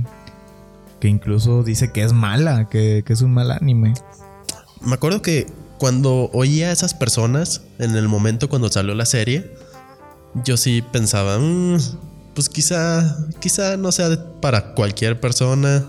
que 1.01 1.07
incluso 1.07 1.63
dice 1.63 1.93
que 1.93 2.03
es 2.03 2.13
mala, 2.13 2.69
que, 2.69 3.05
es 3.07 3.23
un 3.23 3.33
mal 3.33 3.53
anime. 3.53 3.95
Me 4.81 4.95
acuerdo 4.95 5.23
que 5.23 5.47
cuando 5.79 6.29
oía 6.33 6.71
a 6.71 6.73
esas 6.73 6.93
personas 6.93 7.63
en 7.79 7.95
el 7.95 8.09
momento 8.09 8.49
cuando 8.49 8.69
salió 8.69 8.95
la 8.95 9.07
serie, 9.07 9.55
yo 10.45 10.57
sí 10.57 10.83
pensaba, 10.83 11.39
mm, 11.39 11.79
pues 12.35 12.49
quizá, 12.49 13.17
quizá 13.39 13.77
no 13.77 13.93
sea 13.93 14.41
para 14.41 14.75
cualquier 14.75 15.21
persona 15.21 15.85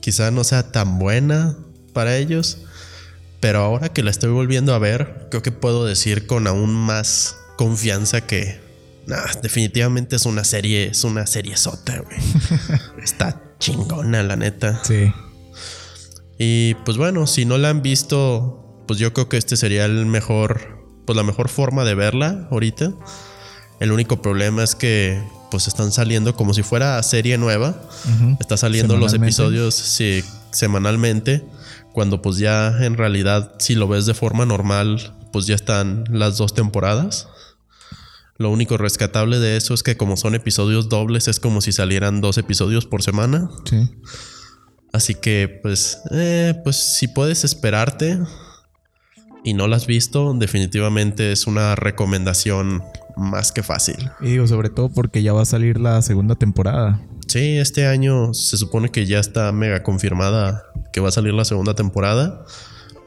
quizá 0.00 0.30
no 0.30 0.42
sea 0.44 0.70
tan 0.70 0.98
buena 0.98 1.56
para 1.92 2.16
ellos, 2.16 2.58
pero 3.40 3.58
ahora 3.58 3.90
que 3.90 4.02
la 4.02 4.10
estoy 4.10 4.30
volviendo 4.30 4.74
a 4.74 4.78
ver, 4.78 5.26
creo 5.30 5.42
que 5.42 5.52
puedo 5.52 5.84
decir 5.84 6.26
con 6.26 6.46
aún 6.46 6.72
más 6.72 7.36
confianza 7.58 8.22
que 8.22 8.60
definitivamente 9.42 10.16
es 10.16 10.24
una 10.24 10.44
serie, 10.44 10.86
es 10.86 11.04
una 11.04 11.26
serie 11.26 11.56
sota, 11.56 11.98
güey. 11.98 12.16
Está 13.02 13.42
chingona, 13.58 14.22
la 14.22 14.36
neta. 14.36 14.80
Sí. 14.84 15.12
Y 16.38 16.74
pues 16.84 16.96
bueno, 16.96 17.26
si 17.26 17.44
no 17.44 17.58
la 17.58 17.70
han 17.70 17.82
visto, 17.82 18.84
pues 18.86 19.00
yo 19.00 19.12
creo 19.12 19.28
que 19.28 19.36
este 19.36 19.56
sería 19.56 19.84
el 19.86 20.06
mejor, 20.06 20.78
pues 21.04 21.16
la 21.16 21.24
mejor 21.24 21.48
forma 21.48 21.84
de 21.84 21.94
verla 21.94 22.46
ahorita. 22.50 22.92
El 23.80 23.92
único 23.92 24.22
problema 24.22 24.62
es 24.62 24.76
que 24.76 25.20
pues 25.50 25.66
están 25.66 25.90
saliendo 25.90 26.36
como 26.36 26.54
si 26.54 26.62
fuera 26.62 27.02
serie 27.02 27.38
nueva. 27.38 27.74
Está 28.38 28.56
saliendo 28.56 28.96
los 28.96 29.14
episodios 29.14 29.74
semanalmente. 30.52 31.44
Cuando 31.92 32.22
pues 32.22 32.36
ya 32.36 32.68
en 32.84 32.96
realidad, 32.96 33.54
si 33.58 33.74
lo 33.74 33.88
ves 33.88 34.06
de 34.06 34.14
forma 34.14 34.46
normal, 34.46 35.12
pues 35.32 35.46
ya 35.46 35.56
están 35.56 36.04
las 36.08 36.36
dos 36.36 36.54
temporadas. 36.54 37.26
Lo 38.38 38.50
único 38.50 38.76
rescatable 38.76 39.38
de 39.38 39.56
eso 39.56 39.74
es 39.74 39.82
que 39.82 39.96
como 39.96 40.16
son 40.16 40.34
episodios 40.34 40.88
dobles, 40.88 41.28
es 41.28 41.40
como 41.40 41.60
si 41.60 41.72
salieran 41.72 42.20
dos 42.20 42.38
episodios 42.38 42.86
por 42.86 43.02
semana. 43.02 43.50
Sí. 43.64 43.90
Así 44.92 45.14
que, 45.14 45.60
pues, 45.62 46.00
eh, 46.12 46.54
pues 46.64 46.76
si 46.76 47.08
puedes 47.08 47.44
esperarte 47.44 48.18
y 49.44 49.54
no 49.54 49.66
la 49.66 49.76
has 49.76 49.86
visto, 49.86 50.32
definitivamente 50.34 51.32
es 51.32 51.46
una 51.46 51.74
recomendación 51.74 52.82
más 53.16 53.52
que 53.52 53.62
fácil. 53.62 54.10
Y 54.20 54.30
digo, 54.30 54.46
sobre 54.46 54.70
todo 54.70 54.88
porque 54.88 55.22
ya 55.22 55.32
va 55.32 55.42
a 55.42 55.46
salir 55.46 55.80
la 55.80 56.00
segunda 56.02 56.36
temporada. 56.36 57.00
Sí, 57.26 57.58
este 57.58 57.86
año 57.86 58.32
se 58.32 58.56
supone 58.56 58.90
que 58.90 59.04
ya 59.04 59.18
está 59.18 59.52
mega 59.52 59.82
confirmada 59.82 60.64
que 60.92 61.00
va 61.00 61.08
a 61.08 61.12
salir 61.12 61.34
la 61.34 61.44
segunda 61.44 61.74
temporada. 61.74 62.44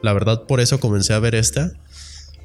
La 0.03 0.13
verdad, 0.13 0.43
por 0.47 0.59
eso 0.59 0.79
comencé 0.79 1.13
a 1.13 1.19
ver 1.19 1.35
esta. 1.35 1.71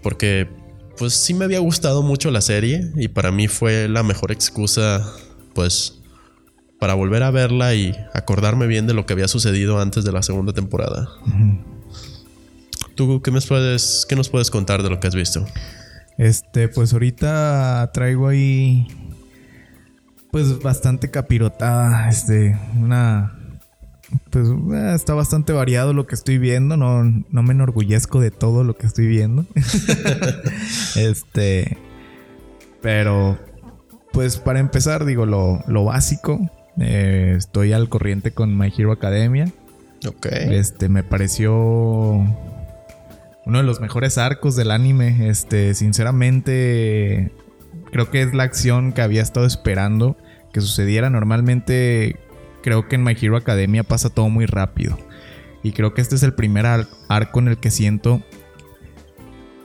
Porque, 0.03 0.49
pues 0.98 1.14
sí 1.14 1.35
me 1.35 1.44
había 1.44 1.61
gustado 1.61 2.02
mucho 2.02 2.30
la 2.30 2.40
serie. 2.40 2.90
Y 2.96 3.09
para 3.09 3.32
mí 3.32 3.48
fue 3.48 3.88
la 3.88 4.02
mejor 4.02 4.32
excusa, 4.32 5.12
pues, 5.54 6.00
para 6.78 6.94
volver 6.94 7.22
a 7.22 7.30
verla 7.30 7.74
y 7.74 7.96
acordarme 8.14 8.66
bien 8.66 8.87
de 8.87 8.94
lo 8.94 9.06
que 9.06 9.12
había 9.12 9.28
sucedido 9.28 9.80
antes 9.80 10.04
de 10.04 10.12
la 10.12 10.22
segunda 10.22 10.52
temporada. 10.52 11.09
¿Tú 12.94 13.20
qué, 13.22 13.30
me 13.30 13.40
puedes, 13.40 14.06
qué 14.09 14.16
nos 14.16 14.28
puedes 14.28 14.50
contar 14.50 14.82
de 14.82 14.90
lo 14.90 15.00
que 15.00 15.06
has 15.06 15.14
visto? 15.14 15.46
Este, 16.18 16.68
pues 16.68 16.92
ahorita 16.92 17.90
traigo 17.92 18.28
ahí 18.28 18.88
pues 20.30 20.59
bastante 20.61 21.11
capirotada, 21.11 22.09
este, 22.09 22.59
una 22.78 23.36
pues 24.31 24.49
eh, 24.49 24.92
está 24.95 25.14
bastante 25.14 25.53
variado 25.53 25.92
lo 25.92 26.07
que 26.07 26.14
estoy 26.14 26.38
viendo. 26.38 26.77
No, 26.77 27.05
no 27.05 27.42
me 27.42 27.53
enorgullezco 27.53 28.21
de 28.21 28.31
todo 28.31 28.64
lo 28.64 28.77
que 28.77 28.87
estoy 28.87 29.07
viendo. 29.07 29.45
este. 30.97 31.79
Pero, 32.81 33.38
pues 34.12 34.37
para 34.37 34.61
empezar, 34.61 35.05
digo, 35.05 35.27
lo, 35.27 35.62
lo 35.66 35.85
básico. 35.85 36.38
Eh, 36.79 37.35
estoy 37.37 37.73
al 37.73 37.88
corriente 37.88 38.33
con 38.33 38.57
My 38.57 38.73
Hero 38.77 38.92
Academia. 38.92 39.51
Ok. 40.07 40.27
Este, 40.27 40.88
me 40.88 41.03
pareció 41.03 41.55
uno 43.47 43.59
de 43.59 43.64
los 43.64 43.81
mejores 43.81 44.19
arcos 44.19 44.57
del 44.57 44.71
anime. 44.71 45.29
Este, 45.29 45.75
sinceramente, 45.75 47.33
creo 47.90 48.11
que 48.11 48.23
es 48.23 48.35
la 48.35 48.45
acción 48.45 48.92
que 48.92 49.03
había 49.03 49.23
estado 49.23 49.47
esperando 49.47 50.16
que 50.53 50.61
sucediera. 50.61 51.11
Normalmente, 51.11 52.16
creo 52.66 52.88
que 52.88 52.96
en 52.96 53.05
My 53.05 53.16
Hero 53.20 53.37
Academia 53.37 53.85
pasa 53.85 54.11
todo 54.11 54.29
muy 54.29 54.44
rápido. 54.44 54.98
Y 55.62 55.70
creo 55.70 55.94
que 55.94 56.00
este 56.00 56.16
es 56.16 56.24
el 56.24 56.35
primer 56.35 56.66
ar- 56.66 56.88
arco 57.09 57.38
en 57.38 57.46
el 57.46 57.59
que 57.59 57.70
siento 57.70 58.22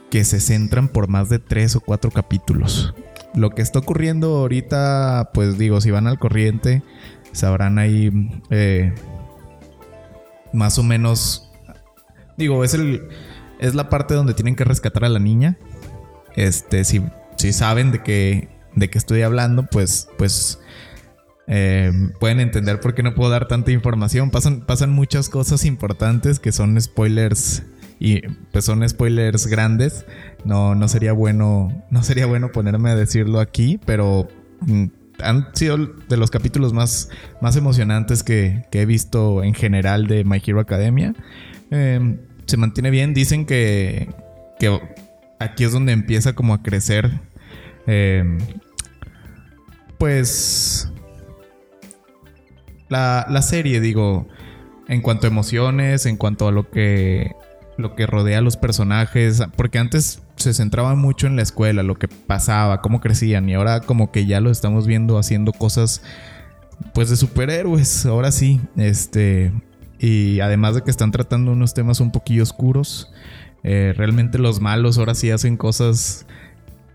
que 0.08 0.22
se 0.22 0.38
centran 0.38 0.86
por 0.86 1.08
más 1.08 1.28
de 1.28 1.40
tres 1.40 1.74
o 1.74 1.80
cuatro 1.80 2.12
capítulos. 2.12 2.94
Lo 3.34 3.50
que 3.50 3.60
está 3.60 3.80
ocurriendo 3.80 4.36
ahorita, 4.36 5.30
pues 5.34 5.58
digo, 5.58 5.80
si 5.80 5.90
van 5.90 6.06
al 6.06 6.20
corriente, 6.20 6.84
sabrán 7.32 7.80
ahí 7.80 8.12
eh, 8.50 8.94
más 10.52 10.78
o 10.78 10.84
menos. 10.84 11.50
Digo, 12.36 12.62
es 12.62 12.74
el. 12.74 13.08
Es 13.58 13.74
la 13.74 13.88
parte 13.88 14.14
donde 14.14 14.34
tienen 14.34 14.54
que 14.54 14.62
rescatar 14.64 15.04
a 15.04 15.08
la 15.08 15.18
niña. 15.18 15.58
Este, 16.36 16.84
si, 16.84 17.02
si 17.36 17.52
saben 17.52 17.90
de 17.90 18.00
qué. 18.04 18.48
de 18.76 18.90
qué 18.90 18.98
estoy 18.98 19.22
hablando, 19.22 19.66
pues. 19.66 20.08
Pues. 20.18 20.60
Eh, 21.46 21.92
pueden 22.20 22.40
entender 22.40 22.80
por 22.80 22.94
qué 22.94 23.02
no 23.02 23.14
puedo 23.14 23.30
dar 23.30 23.48
tanta 23.48 23.70
información. 23.72 24.30
Pasan, 24.30 24.60
pasan 24.62 24.90
muchas 24.90 25.28
cosas 25.28 25.64
importantes 25.64 26.38
que 26.40 26.52
son 26.52 26.80
spoilers. 26.80 27.62
Y 27.98 28.20
pues 28.52 28.64
son 28.64 28.88
spoilers 28.88 29.46
grandes. 29.46 30.06
No, 30.44 30.74
no 30.74 30.88
sería 30.88 31.12
bueno. 31.12 31.84
No 31.90 32.02
sería 32.02 32.26
bueno 32.26 32.50
ponerme 32.52 32.90
a 32.90 32.96
decirlo 32.96 33.40
aquí. 33.40 33.78
Pero. 33.84 34.28
mm, 34.60 34.84
han 35.22 35.54
sido 35.54 35.76
de 35.76 36.16
los 36.16 36.30
capítulos 36.32 36.72
más, 36.72 37.08
más 37.40 37.54
emocionantes 37.54 38.24
que, 38.24 38.64
que 38.72 38.80
he 38.80 38.86
visto 38.86 39.44
en 39.44 39.54
general 39.54 40.08
de 40.08 40.24
My 40.24 40.42
Hero 40.44 40.58
Academia. 40.58 41.14
Eh, 41.70 42.16
se 42.46 42.56
mantiene 42.56 42.90
bien. 42.90 43.14
Dicen 43.14 43.46
que, 43.46 44.08
que 44.58 44.80
aquí 45.38 45.62
es 45.64 45.70
donde 45.72 45.92
empieza 45.92 46.32
como 46.32 46.54
a 46.54 46.62
crecer. 46.62 47.10
eh, 47.86 48.24
pues 49.98 50.90
la, 52.92 53.42
serie, 53.42 53.80
digo, 53.80 54.28
en 54.88 55.00
cuanto 55.00 55.26
a 55.26 55.30
emociones, 55.30 56.06
en 56.06 56.16
cuanto 56.16 56.48
a 56.48 56.52
lo 56.52 56.70
que 56.70 57.32
lo 57.78 57.96
que 57.96 58.06
rodea 58.06 58.38
a 58.38 58.42
los 58.42 58.58
personajes, 58.58 59.42
porque 59.56 59.78
antes 59.78 60.22
se 60.36 60.52
centraba 60.52 60.94
mucho 60.94 61.26
en 61.26 61.36
la 61.36 61.42
escuela, 61.42 61.82
lo 61.82 61.98
que 61.98 62.06
pasaba, 62.06 62.82
cómo 62.82 63.00
crecían 63.00 63.48
y 63.48 63.54
ahora 63.54 63.80
como 63.80 64.12
que 64.12 64.26
ya 64.26 64.40
lo 64.40 64.50
estamos 64.50 64.86
viendo 64.86 65.18
haciendo 65.18 65.52
cosas 65.52 66.02
pues 66.92 67.08
de 67.08 67.16
superhéroes, 67.16 68.04
ahora 68.04 68.30
sí, 68.30 68.60
este 68.76 69.52
y 69.98 70.40
además 70.40 70.74
de 70.74 70.82
que 70.82 70.90
están 70.90 71.12
tratando 71.12 71.52
unos 71.52 71.74
temas 71.74 72.00
un 72.00 72.12
poquillo 72.12 72.42
oscuros, 72.42 73.10
eh, 73.64 73.94
realmente 73.96 74.38
los 74.38 74.60
malos 74.60 74.98
ahora 74.98 75.14
sí 75.14 75.30
hacen 75.30 75.56
cosas 75.56 76.26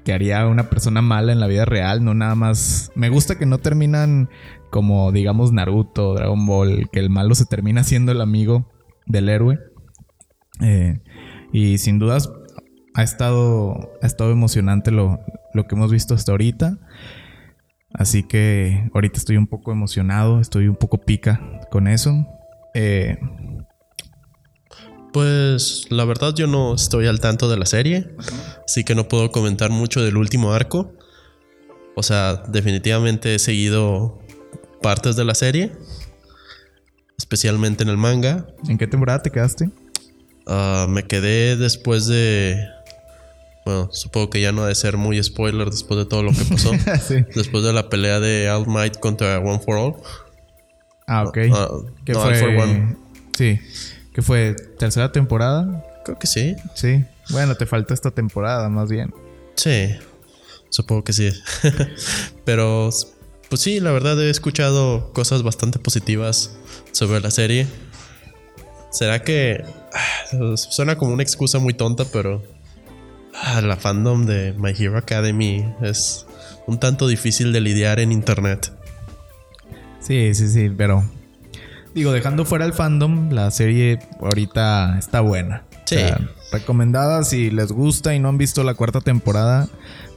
que 0.07 0.13
haría 0.13 0.47
una 0.47 0.69
persona 0.69 1.01
mala 1.01 1.33
en 1.33 1.41
la 1.41 1.47
vida 1.47 1.65
real, 1.65 2.01
no 2.01 2.13
nada 2.13 2.33
más. 2.33 2.93
Me 2.95 3.09
gusta 3.09 3.37
que 3.37 3.45
no 3.45 3.57
terminan 3.57 4.29
como, 4.69 5.11
digamos, 5.11 5.51
Naruto, 5.51 6.13
Dragon 6.13 6.45
Ball, 6.45 6.89
que 6.91 6.99
el 6.99 7.09
malo 7.09 7.35
se 7.35 7.45
termina 7.45 7.83
siendo 7.83 8.11
el 8.11 8.21
amigo 8.21 8.69
del 9.05 9.29
héroe. 9.29 9.59
Eh, 10.61 11.01
y 11.51 11.77
sin 11.77 11.99
dudas 11.99 12.31
ha 12.93 13.03
estado, 13.03 13.91
ha 14.01 14.05
estado 14.05 14.31
emocionante 14.31 14.91
lo, 14.91 15.19
lo 15.53 15.67
que 15.67 15.75
hemos 15.75 15.91
visto 15.91 16.13
hasta 16.13 16.31
ahorita. 16.31 16.77
Así 17.93 18.23
que 18.23 18.89
ahorita 18.93 19.17
estoy 19.17 19.37
un 19.37 19.47
poco 19.47 19.71
emocionado, 19.71 20.39
estoy 20.39 20.67
un 20.67 20.75
poco 20.75 20.99
pica 20.99 21.61
con 21.71 21.87
eso. 21.87 22.27
Eh, 22.73 23.17
Pues 25.13 25.87
la 25.89 26.05
verdad 26.05 26.35
yo 26.35 26.45
no 26.47 26.75
estoy 26.75 27.07
al 27.07 27.19
tanto 27.19 27.49
de 27.49 27.57
la 27.57 27.65
serie, 27.65 28.15
así 28.65 28.83
que 28.83 28.93
no 28.93 29.07
puedo 29.07 29.31
comentar 29.31 29.71
mucho 29.71 30.03
del 30.03 30.17
último 30.17 30.51
arco. 30.53 30.93
O 31.95 32.03
sea, 32.03 32.35
definitivamente 32.49 33.33
he 33.33 33.39
seguido 33.39 34.19
partes 34.81 35.15
de 35.15 35.25
la 35.25 35.35
serie, 35.35 35.71
especialmente 37.17 37.83
en 37.83 37.89
el 37.89 37.97
manga. 37.97 38.47
¿En 38.67 38.77
qué 38.77 38.87
temporada 38.87 39.21
te 39.21 39.31
quedaste? 39.31 39.69
Ah, 40.45 40.87
me 40.89 41.03
quedé 41.03 41.57
después 41.57 42.07
de... 42.07 42.67
Bueno, 43.65 43.89
supongo 43.91 44.29
que 44.29 44.39
ya 44.39 44.53
no 44.53 44.63
ha 44.63 44.67
de 44.67 44.75
ser 44.75 44.95
muy 44.95 45.21
spoiler 45.21 45.69
después 45.69 45.97
de 45.97 46.05
todo 46.05 46.23
lo 46.23 46.31
que 46.31 46.45
pasó. 46.45 46.71
sí. 47.07 47.25
después 47.35 47.63
de 47.63 47.73
la 47.73 47.89
pelea 47.89 48.19
de 48.21 48.49
All 48.49 48.65
Might 48.65 48.97
contra 48.99 49.39
One 49.39 49.59
for 49.59 49.75
All. 49.75 49.95
Ah, 51.05 51.23
ok. 51.23 51.33
¿Qué 51.33 52.13
no, 52.13 52.21
fue? 52.21 52.29
All 52.29 52.35
for 52.35 52.49
One. 52.49 52.95
Sí. 53.37 53.59
¿Qué 54.13 54.21
fue? 54.21 54.55
¿Tercera 54.79 55.11
temporada? 55.11 55.83
Creo 56.05 56.17
que 56.17 56.27
sí. 56.27 56.55
Sí. 56.75 57.03
Bueno, 57.29 57.55
te 57.55 57.65
falta 57.65 57.93
esta 57.93 58.11
temporada, 58.11 58.69
más 58.69 58.89
bien. 58.89 59.13
Sí, 59.55 59.89
supongo 60.69 61.03
que 61.03 61.13
sí. 61.13 61.29
Pero, 62.45 62.89
pues 63.49 63.61
sí, 63.61 63.79
la 63.79 63.91
verdad 63.91 64.21
he 64.21 64.29
escuchado 64.29 65.11
cosas 65.13 65.43
bastante 65.43 65.79
positivas 65.79 66.57
sobre 66.91 67.19
la 67.21 67.31
serie. 67.31 67.67
¿Será 68.91 69.21
que 69.21 69.63
ah, 69.93 70.55
suena 70.57 70.97
como 70.97 71.13
una 71.13 71.23
excusa 71.23 71.59
muy 71.59 71.73
tonta, 71.73 72.05
pero 72.11 72.43
ah, 73.35 73.61
la 73.61 73.77
fandom 73.77 74.25
de 74.25 74.53
My 74.57 74.71
Hero 74.77 74.97
Academy 74.97 75.65
es 75.81 76.25
un 76.65 76.79
tanto 76.79 77.07
difícil 77.07 77.53
de 77.53 77.61
lidiar 77.61 77.99
en 77.99 78.11
internet? 78.11 78.71
Sí, 79.99 80.33
sí, 80.33 80.49
sí, 80.49 80.69
pero. 80.75 81.03
Digo, 81.93 82.11
dejando 82.11 82.45
fuera 82.45 82.65
el 82.65 82.73
fandom, 82.73 83.31
la 83.31 83.49
serie 83.49 83.99
ahorita 84.19 84.97
está 84.99 85.21
buena. 85.21 85.63
Sí. 85.87 85.97
recomendada 86.51 87.23
si 87.23 87.49
les 87.49 87.71
gusta 87.71 88.13
y 88.13 88.19
no 88.19 88.29
han 88.29 88.37
visto 88.37 88.63
la 88.63 88.73
cuarta 88.73 89.01
temporada, 89.01 89.67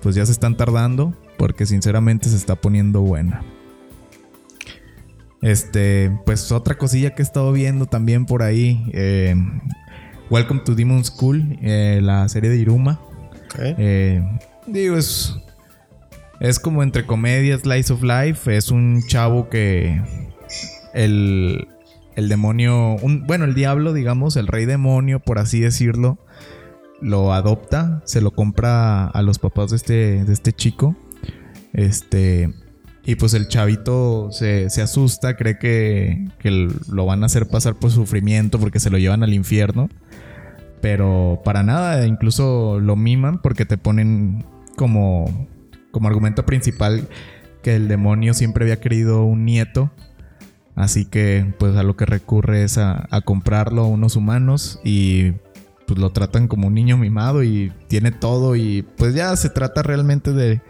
pues 0.03 0.15
ya 0.15 0.27
se 0.27 0.33
están 0.33 0.57
tardando, 0.57 1.15
porque 1.39 1.67
sinceramente 1.67 2.29
se 2.29 2.37
está 2.37 2.57
poniendo 2.57 3.01
buena. 3.01 3.43
Este, 5.43 6.11
pues 6.27 6.53
otra 6.53 6.77
cosilla 6.77 7.15
que 7.15 7.23
he 7.23 7.25
estado 7.25 7.53
viendo 7.53 7.87
también 7.87 8.27
por 8.27 8.43
ahí. 8.43 8.91
eh, 8.93 9.35
Welcome 10.29 10.61
to 10.65 10.75
Demon 10.77 11.05
School, 11.05 11.59
eh, 11.61 11.99
la 12.03 12.29
serie 12.29 12.51
de 12.51 12.57
Iruma. 12.59 13.01
Eh, 13.59 14.23
digo, 14.67 14.97
es. 14.97 15.35
Es 16.39 16.59
como 16.61 16.83
entre 16.83 17.05
comedia, 17.05 17.59
slice 17.59 17.93
of 17.93 18.03
life. 18.03 18.57
Es 18.57 18.71
un 18.71 19.03
chavo 19.09 19.49
que. 19.49 20.01
El. 20.95 21.67
El 22.17 22.29
demonio. 22.29 22.97
un- 23.03 23.27
bueno, 23.27 23.45
el 23.45 23.55
diablo, 23.55 23.93
digamos, 23.93 24.37
el 24.37 24.47
rey 24.47 24.67
demonio, 24.67 25.21
por 25.21 25.39
así 25.39 25.61
decirlo. 25.61 26.19
Lo 27.01 27.33
adopta. 27.33 28.03
Se 28.05 28.21
lo 28.21 28.31
compra 28.33 29.07
a 29.07 29.23
los 29.23 29.39
papás 29.39 29.71
de 29.71 29.77
este. 29.77 30.25
De 30.25 30.33
este 30.33 30.53
chico. 30.53 30.97
Este. 31.73 32.53
Y 33.07 33.15
pues 33.15 33.33
el 33.33 33.49
chavito 33.49 34.31
se, 34.31 34.69
se 34.69 34.83
asusta, 34.83 35.35
cree 35.35 35.59
que, 35.59 36.29
que 36.39 36.51
lo 36.51 37.07
van 37.07 37.23
a 37.23 37.27
hacer 37.27 37.49
pasar 37.49 37.75
por 37.77 37.91
sufrimiento 37.91 38.61
porque 38.61 38.79
se 38.79 38.91
lo 38.91 38.99
llevan 38.99 39.23
al 39.23 39.33
infierno. 39.33 39.89
Pero 40.83 41.41
para 41.45 41.63
nada, 41.63 42.07
incluso 42.07 42.79
lo 42.81 42.97
miman 42.97 43.41
porque 43.41 43.65
te 43.65 43.79
ponen 43.79 44.45
como, 44.77 45.49
como 45.91 46.09
argumento 46.09 46.45
principal 46.47 47.09
que 47.63 47.77
el 47.77 47.89
demonio 47.89 48.33
siempre 48.35 48.65
había 48.65 48.81
querido 48.81 49.25
un 49.25 49.45
nieto. 49.45 49.91
Así 50.81 51.05
que 51.05 51.53
pues 51.59 51.77
a 51.77 51.83
lo 51.83 51.95
que 51.95 52.07
recurre 52.07 52.65
es 52.65 52.79
a, 52.79 53.07
comprarlo 53.25 53.83
a 53.83 53.87
unos 53.87 54.17
humanos 54.17 54.81
y 54.83 55.33
pues 55.87 55.99
lo 55.99 56.11
tratan 56.11 56.49
como 56.49 56.69
un 56.69 56.75
niño 56.75 56.97
mimado 56.97 57.43
y 57.43 57.71
tiene 57.89 58.13
todo 58.13 58.57
y 58.57 58.87
pues 58.97 59.15
ya 59.15 59.37
se 59.37 59.51
trata 59.51 59.83
realmente 59.83 60.33
de, 60.33 60.63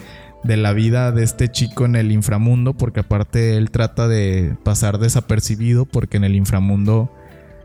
de 0.42 0.56
la 0.56 0.72
vida 0.72 1.12
de 1.12 1.22
este 1.22 1.48
chico 1.48 1.84
en 1.84 1.94
el 1.94 2.10
inframundo 2.10 2.74
porque 2.74 3.00
aparte 3.00 3.56
él 3.56 3.70
trata 3.70 4.08
de 4.08 4.56
pasar 4.64 4.98
desapercibido 4.98 5.86
porque 5.86 6.16
en 6.16 6.24
el 6.24 6.34
inframundo 6.34 7.12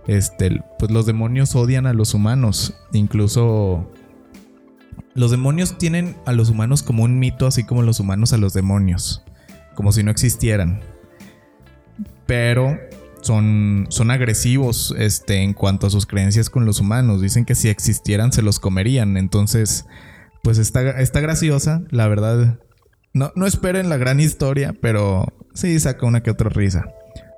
este, 0.05 0.61
pues 0.77 0.91
los 0.91 1.07
demonios 1.07 1.55
odian 1.55 1.87
a 1.87 1.93
los 1.93 2.13
humanos. 2.13 2.75
Incluso 2.93 3.89
los 5.15 5.31
demonios 5.31 5.79
tienen 5.79 6.15
a 6.27 6.31
los 6.31 6.49
humanos 6.49 6.83
como 6.83 7.03
un 7.03 7.17
mito, 7.17 7.47
así 7.47 7.63
como 7.63 7.81
los 7.81 7.99
humanos 7.99 8.33
a 8.33 8.37
los 8.37 8.53
demonios. 8.53 9.23
Como 9.73 9.91
si 9.91 10.03
no 10.03 10.11
existieran. 10.11 10.79
Pero 12.25 12.77
son, 13.21 13.87
son 13.89 14.11
agresivos 14.11 14.93
este, 14.97 15.41
en 15.41 15.53
cuanto 15.53 15.87
a 15.87 15.89
sus 15.89 16.05
creencias 16.05 16.49
con 16.49 16.65
los 16.65 16.79
humanos. 16.79 17.21
Dicen 17.21 17.45
que 17.45 17.55
si 17.55 17.69
existieran 17.69 18.31
se 18.31 18.41
los 18.41 18.59
comerían. 18.59 19.17
Entonces, 19.17 19.85
pues 20.43 20.57
está, 20.57 20.99
está 21.01 21.21
graciosa, 21.21 21.83
la 21.89 22.07
verdad. 22.07 22.59
No, 23.13 23.31
no 23.35 23.47
esperen 23.47 23.89
la 23.89 23.97
gran 23.97 24.19
historia, 24.19 24.75
pero 24.81 25.25
sí 25.53 25.79
saca 25.79 26.05
una 26.05 26.21
que 26.21 26.31
otra 26.31 26.49
risa. 26.49 26.85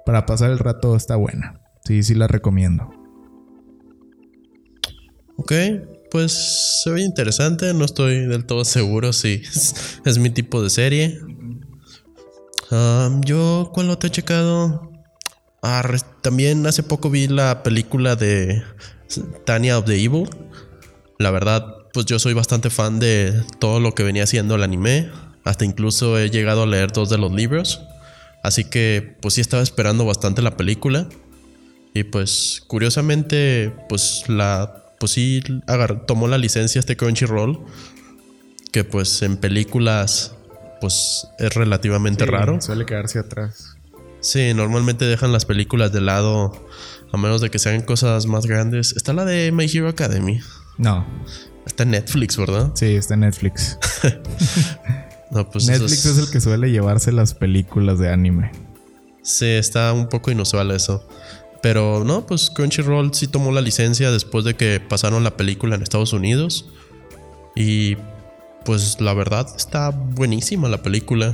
para 0.06 0.26
pasar 0.26 0.52
el 0.52 0.60
rato 0.60 0.96
está 0.96 1.16
buena. 1.16 1.62
Sí, 1.86 2.04
sí 2.04 2.16
la 2.16 2.28
recomiendo. 2.28 2.90
Ok, 5.38 5.54
pues 6.10 6.82
se 6.84 6.92
ve 6.92 7.02
interesante. 7.02 7.74
No 7.74 7.86
estoy 7.86 8.26
del 8.26 8.46
todo 8.46 8.66
seguro 8.66 9.14
si 9.14 9.42
es, 10.04 10.18
mi 10.18 10.30
tipo 10.30 10.64
de 10.64 10.70
serie. 10.70 11.20
Yo, 12.70 13.72
¿cuál 13.74 13.98
te 13.98 14.08
he 14.08 14.10
checado? 14.10 14.92
También 16.22 16.66
hace 16.66 16.84
poco 16.84 17.10
vi 17.10 17.28
la 17.28 17.64
película 17.64 18.16
de 18.16 18.64
Tanya 19.46 19.78
of 19.78 19.86
the 19.86 20.02
Evil. 20.02 20.30
La 21.20 21.32
verdad, 21.32 21.76
pues 21.94 22.06
yo 22.06 22.20
soy 22.20 22.34
bastante 22.34 22.70
fan 22.70 23.00
de 23.00 23.44
todo 23.60 23.80
lo 23.80 23.94
que 23.94 24.04
venía 24.04 24.24
haciendo 24.24 24.56
el 24.56 24.64
anime. 24.64 25.10
Hasta 25.44 25.66
incluso 25.66 26.18
he 26.18 26.30
llegado 26.30 26.64
a 26.64 26.68
leer 26.68 26.92
dos 26.92 27.10
de 27.10 27.18
los 27.18 27.32
libros. 27.32 27.82
Así 28.44 28.66
que 28.66 29.18
pues 29.22 29.34
sí 29.34 29.42
estaba 29.42 29.64
esperando 29.64 30.06
bastante 30.06 30.42
la 30.42 30.56
película. 30.56 31.10
Y 31.94 32.04
pues 32.04 32.64
curiosamente 32.68 33.74
pues 33.90 34.26
la 34.28 34.84
pues 35.00 35.12
sí 35.12 35.42
tomó 36.06 36.28
la 36.28 36.38
licencia 36.38 36.80
este 36.80 36.96
Crunchyroll. 36.96 37.60
Que 38.72 38.84
pues 38.84 39.22
en 39.22 39.38
películas 39.38 40.37
pues 40.80 41.28
es 41.40 41.54
relativamente 41.54 42.26
raro. 42.26 42.62
Suele 42.62 42.86
quedarse 42.86 43.20
atrás. 43.20 43.78
Sí, 44.20 44.54
normalmente 44.54 45.06
dejan 45.06 45.32
las 45.32 45.46
películas 45.46 45.92
de 45.92 46.02
lado 46.02 46.68
a 47.12 47.18
menos 47.18 47.42
de 47.42 47.50
que 47.50 47.60
sean 47.60 47.82
cosas 47.82 48.26
más 48.26 48.46
grandes. 48.46 48.94
Está 48.96 49.14
la 49.14 49.26
de 49.26 49.52
My 49.52 49.66
Hero 49.66 49.88
Academy. 49.90 50.40
No. 50.78 51.06
Está 51.66 51.84
en 51.84 51.92
Netflix, 51.92 52.38
¿verdad? 52.38 52.72
Sí, 52.76 52.96
está 52.96 53.14
en 53.14 53.22
Netflix. 53.22 53.78
Pues 55.30 55.68
Netflix 55.68 56.06
es... 56.06 56.18
el 56.18 56.32
que 56.32 56.40
suele 56.40 56.72
llevarse 56.72 57.12
las 57.12 57.34
películas 57.34 58.00
de 58.00 58.10
anime. 58.10 58.52
Sí, 59.22 59.46
está 59.46 59.92
un 59.92 60.08
poco 60.08 60.32
inusual 60.32 60.72
eso. 60.72 61.06
Pero 61.62 62.06
no, 62.06 62.26
pues 62.26 62.50
Crunchyroll 62.50 63.14
sí 63.14 63.28
tomó 63.28 63.52
la 63.52 63.60
licencia 63.62 64.10
después 64.10 64.46
de 64.46 64.56
que 64.56 64.80
pasaron 64.80 65.26
la 65.26 65.36
película 65.36 65.76
en 65.76 65.84
Estados 65.84 66.14
Unidos. 66.14 66.70
Y 67.56 67.98
pues 68.68 69.00
la 69.00 69.14
verdad 69.14 69.48
está 69.56 69.92
buenísima 69.92 70.68
la 70.68 70.84
película. 70.84 71.34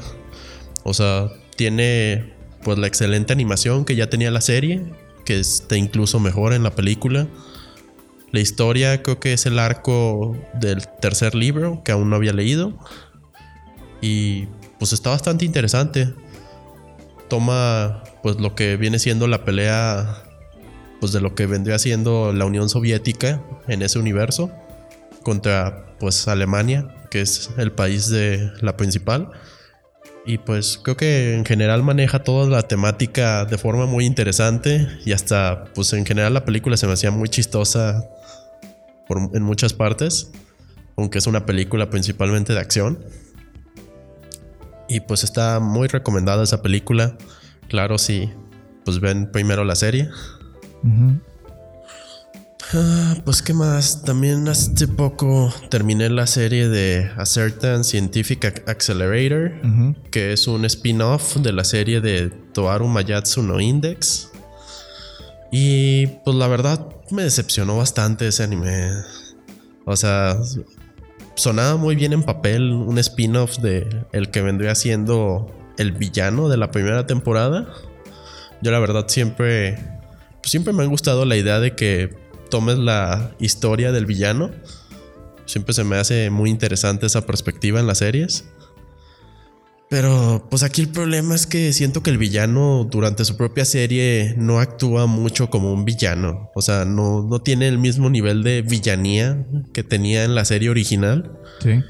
O 0.84 0.94
sea, 0.94 1.32
tiene 1.56 2.32
pues 2.64 2.78
la 2.78 2.86
excelente 2.86 3.34
animación 3.34 3.86
que 3.86 3.96
ya 3.96 4.08
tenía 4.08 4.30
la 4.30 4.40
serie, 4.40 4.84
que 5.26 5.40
está 5.40 5.76
incluso 5.76 6.20
mejor 6.20 6.54
en 6.54 6.62
la 6.62 6.76
película. 6.76 7.26
La 8.32 8.40
historia 8.40 9.02
creo 9.02 9.20
que 9.20 9.34
es 9.34 9.48
el 9.48 9.58
arco 9.58 10.38
del 10.54 10.88
tercer 11.02 11.34
libro 11.34 11.82
que 11.84 11.92
aún 11.92 12.12
no 12.12 12.18
había 12.18 12.34
leído. 12.34 12.78
Y 14.00 14.46
pues 14.78 14.94
está 14.94 15.10
bastante 15.10 15.44
interesante. 15.44 16.14
Toma 17.30 18.04
pues 18.22 18.40
lo 18.40 18.54
que 18.54 18.78
viene 18.78 19.00
siendo 19.00 19.26
la 19.28 19.44
pelea 19.44 20.24
pues 21.00 21.12
de 21.14 21.20
lo 21.20 21.34
que 21.34 21.48
vendría 21.48 21.80
siendo 21.80 22.32
la 22.32 22.46
Unión 22.46 22.70
Soviética 22.70 23.42
en 23.68 23.82
ese 23.82 23.98
universo 23.98 24.52
contra 25.24 25.96
pues 26.00 26.28
Alemania, 26.28 26.94
que 27.14 27.22
es 27.22 27.52
el 27.58 27.72
país 27.72 28.10
de 28.10 28.52
la 28.62 28.76
principal. 28.76 29.30
Y 30.26 30.40
pues 30.40 30.80
creo 30.82 30.98
que 30.98 31.36
en 31.36 31.46
general 31.46 31.84
maneja 31.84 32.24
toda 32.24 32.50
la 32.50 32.64
temática 32.64 33.46
de 33.46 33.60
forma 33.60 33.86
muy 33.86 34.08
interesante 34.08 34.88
y 35.06 35.12
hasta 35.12 35.66
pues 35.76 35.94
en 35.94 36.08
general 36.08 36.34
la 36.34 36.44
película 36.44 36.76
se 36.76 36.88
me 36.88 36.94
hacía 36.94 37.12
muy 37.12 37.30
chistosa 37.30 38.10
en 39.32 39.44
muchas 39.44 39.74
partes, 39.74 40.32
aunque 40.98 41.20
es 41.20 41.28
una 41.28 41.46
película 41.46 41.92
principalmente 41.92 42.54
de 42.54 42.60
acción. 42.60 43.06
Y 44.90 45.02
pues 45.02 45.24
está 45.24 45.60
muy 45.60 45.90
recomendada 45.90 46.44
esa 46.44 46.64
película. 46.64 47.16
Claro, 47.68 48.00
si 48.00 48.32
pues 48.86 49.00
ven 49.00 49.32
primero 49.32 49.64
la 49.66 49.76
serie. 49.76 50.10
Ah, 52.76 53.16
pues 53.24 53.44
qué 53.44 53.54
más, 53.54 54.04
también 54.04 54.48
hace 54.48 54.88
poco 54.88 55.54
terminé 55.70 56.10
la 56.10 56.26
serie 56.26 56.70
de 56.70 57.12
A 57.18 57.26
Certain 57.28 57.84
Scientific 57.84 58.64
Accelerator, 58.68 59.52
que 60.10 60.34
es 60.34 60.48
un 60.48 60.66
spin-off 60.66 61.36
de 61.38 61.54
la 61.54 61.66
serie 61.66 62.02
de 62.02 62.30
Toaru 62.30 62.88
Mayatsu 62.88 63.44
no 63.44 63.60
Index. 63.60 64.32
Y 65.52 66.08
pues 66.26 66.36
la 66.36 66.48
verdad 66.48 66.88
me 67.12 67.22
decepcionó 67.22 67.78
bastante 67.78 68.28
ese 68.28 68.42
anime. 68.42 68.90
O 69.86 69.96
sea, 69.96 70.40
sonaba 71.36 71.78
muy 71.78 71.96
bien 71.96 72.12
en 72.12 72.24
papel 72.24 72.72
un 72.72 72.98
spin-off 72.98 73.60
de 73.60 73.88
el 74.14 74.32
que 74.32 74.42
vendría 74.42 74.74
siendo 74.74 75.46
el 75.78 75.92
villano 75.92 76.50
de 76.50 76.58
la 76.58 76.72
primera 76.72 77.06
temporada. 77.06 77.68
Yo 78.64 78.72
la 78.72 78.80
verdad 78.80 79.06
siempre 79.10 79.78
pues 80.42 80.52
siempre 80.52 80.74
me 80.74 80.84
ha 80.84 80.88
gustado 80.88 81.24
la 81.24 81.38
idea 81.38 81.62
de 81.62 81.74
que 81.74 82.23
tomes 82.54 82.78
la 82.78 83.32
historia 83.40 83.92
del 83.92 84.06
villano. 84.06 84.52
Siempre 85.48 85.74
se 85.74 85.84
me 85.84 85.96
hace 85.96 86.30
muy 86.30 86.52
interesante 86.52 87.08
esa 87.08 87.26
perspectiva 87.26 87.80
en 87.80 87.88
las 87.88 87.98
series. 87.98 88.46
Pero 89.90 90.46
pues 90.52 90.62
aquí 90.62 90.82
el 90.82 90.90
problema 90.90 91.34
es 91.34 91.48
que 91.48 91.74
siento 91.74 92.04
que 92.04 92.12
el 92.12 92.20
villano 92.20 92.88
durante 92.92 93.26
su 93.26 93.38
propia 93.38 93.66
serie 93.66 94.36
no 94.38 94.60
actúa 94.60 95.08
mucho 95.08 95.50
como 95.50 95.74
un 95.74 95.84
villano. 95.84 96.52
O 96.54 96.62
sea, 96.62 96.86
no, 96.86 97.24
no 97.24 97.40
tiene 97.40 97.68
el 97.68 97.80
mismo 97.80 98.12
nivel 98.12 98.44
de 98.44 98.62
villanía 98.62 99.44
que 99.74 99.84
tenía 99.84 100.24
en 100.24 100.36
la 100.36 100.46
serie 100.46 100.70
original. 100.70 101.32
Sí. 101.60 101.82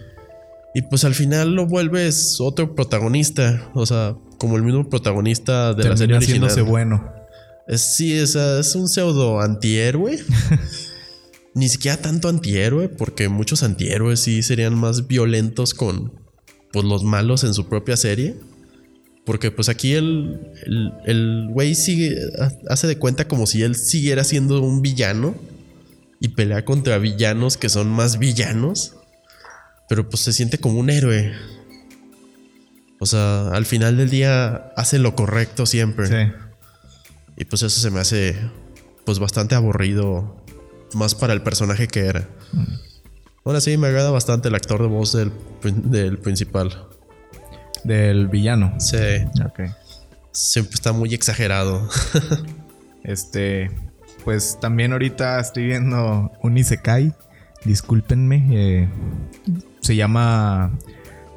Y 0.74 0.84
pues 0.84 1.04
al 1.04 1.14
final 1.14 1.56
lo 1.56 1.68
vuelves 1.68 2.38
otro 2.40 2.74
protagonista. 2.74 3.70
O 3.74 3.86
sea, 3.86 4.16
como 4.38 4.56
el 4.56 4.64
mismo 4.64 4.88
protagonista 4.88 5.74
de 5.74 5.90
la 5.90 5.98
serie 5.98 6.16
original. 6.16 6.64
bueno. 6.64 7.23
Es, 7.68 7.82
sí, 7.82 8.14
es, 8.14 8.36
es 8.36 8.76
un 8.76 8.88
pseudo 8.88 9.40
antihéroe. 9.40 10.20
Ni 11.56 11.70
siquiera 11.70 11.98
tanto 11.98 12.30
antihéroe, 12.30 12.90
porque 12.90 13.30
muchos 13.30 13.62
antihéroes 13.64 14.20
sí 14.20 14.42
serían 14.42 14.76
más 14.76 15.08
violentos 15.08 15.74
con, 15.74 16.12
pues 16.72 16.84
los 16.84 17.04
malos 17.04 17.44
en 17.44 17.54
su 17.54 17.70
propia 17.70 17.96
serie. 17.96 18.36
Porque 19.26 19.52
pues 19.52 19.70
aquí 19.70 19.94
el, 19.94 20.52
el, 21.06 21.48
güey 21.52 21.76
sigue, 21.76 22.18
hace 22.68 22.88
de 22.88 22.98
cuenta 22.98 23.28
como 23.28 23.46
si 23.46 23.62
él 23.62 23.76
siguiera 23.76 24.26
siendo 24.26 24.62
un 24.62 24.82
villano 24.82 25.36
y 26.20 26.30
pelea 26.30 26.66
contra 26.66 26.98
villanos 26.98 27.56
que 27.56 27.70
son 27.70 27.90
más 27.90 28.20
villanos. 28.20 28.96
Pero 29.88 30.10
pues 30.10 30.24
se 30.24 30.34
siente 30.34 30.58
como 30.58 30.80
un 30.80 30.90
héroe. 30.90 31.32
O 33.00 33.06
sea, 33.06 33.50
al 33.50 33.66
final 33.66 33.96
del 33.96 34.10
día 34.10 34.72
hace 34.76 35.00
lo 35.00 35.16
correcto 35.16 35.66
siempre. 35.66 36.08
Sí. 36.08 36.34
Y 37.38 37.46
pues 37.46 37.64
eso 37.64 37.80
se 37.80 37.90
me 37.90 38.00
hace 38.00 38.36
pues 39.06 39.20
bastante 39.20 39.56
aburrido. 39.56 40.38
Más 40.94 41.16
para 41.16 41.34
el 41.34 41.42
personaje 41.42 41.88
que 41.88 42.02
era. 42.02 42.30
Mm. 42.52 42.66
Ahora 43.46 43.60
sí, 43.60 43.78
me 43.78 43.88
agrada 43.88 44.12
bastante 44.12 44.48
el 44.48 44.56
actor 44.56 44.82
de 44.82 44.88
voz 44.88 45.12
del, 45.12 45.32
del 45.64 46.18
principal. 46.20 46.88
Del 47.84 48.28
villano. 48.28 48.76
Sí. 48.80 48.98
Ok. 49.44 49.62
Siempre 50.32 50.76
está 50.76 50.94
muy 50.94 51.14
exagerado. 51.14 51.90
este. 53.04 53.72
Pues 54.24 54.58
también 54.62 54.94
ahorita 54.94 55.40
estoy 55.40 55.66
viendo 55.66 56.32
un 56.42 56.58
Isekai. 56.58 57.14
Discúlpenme. 57.66 58.48
Eh, 58.52 58.90
se 59.82 59.96
llama 59.96 60.72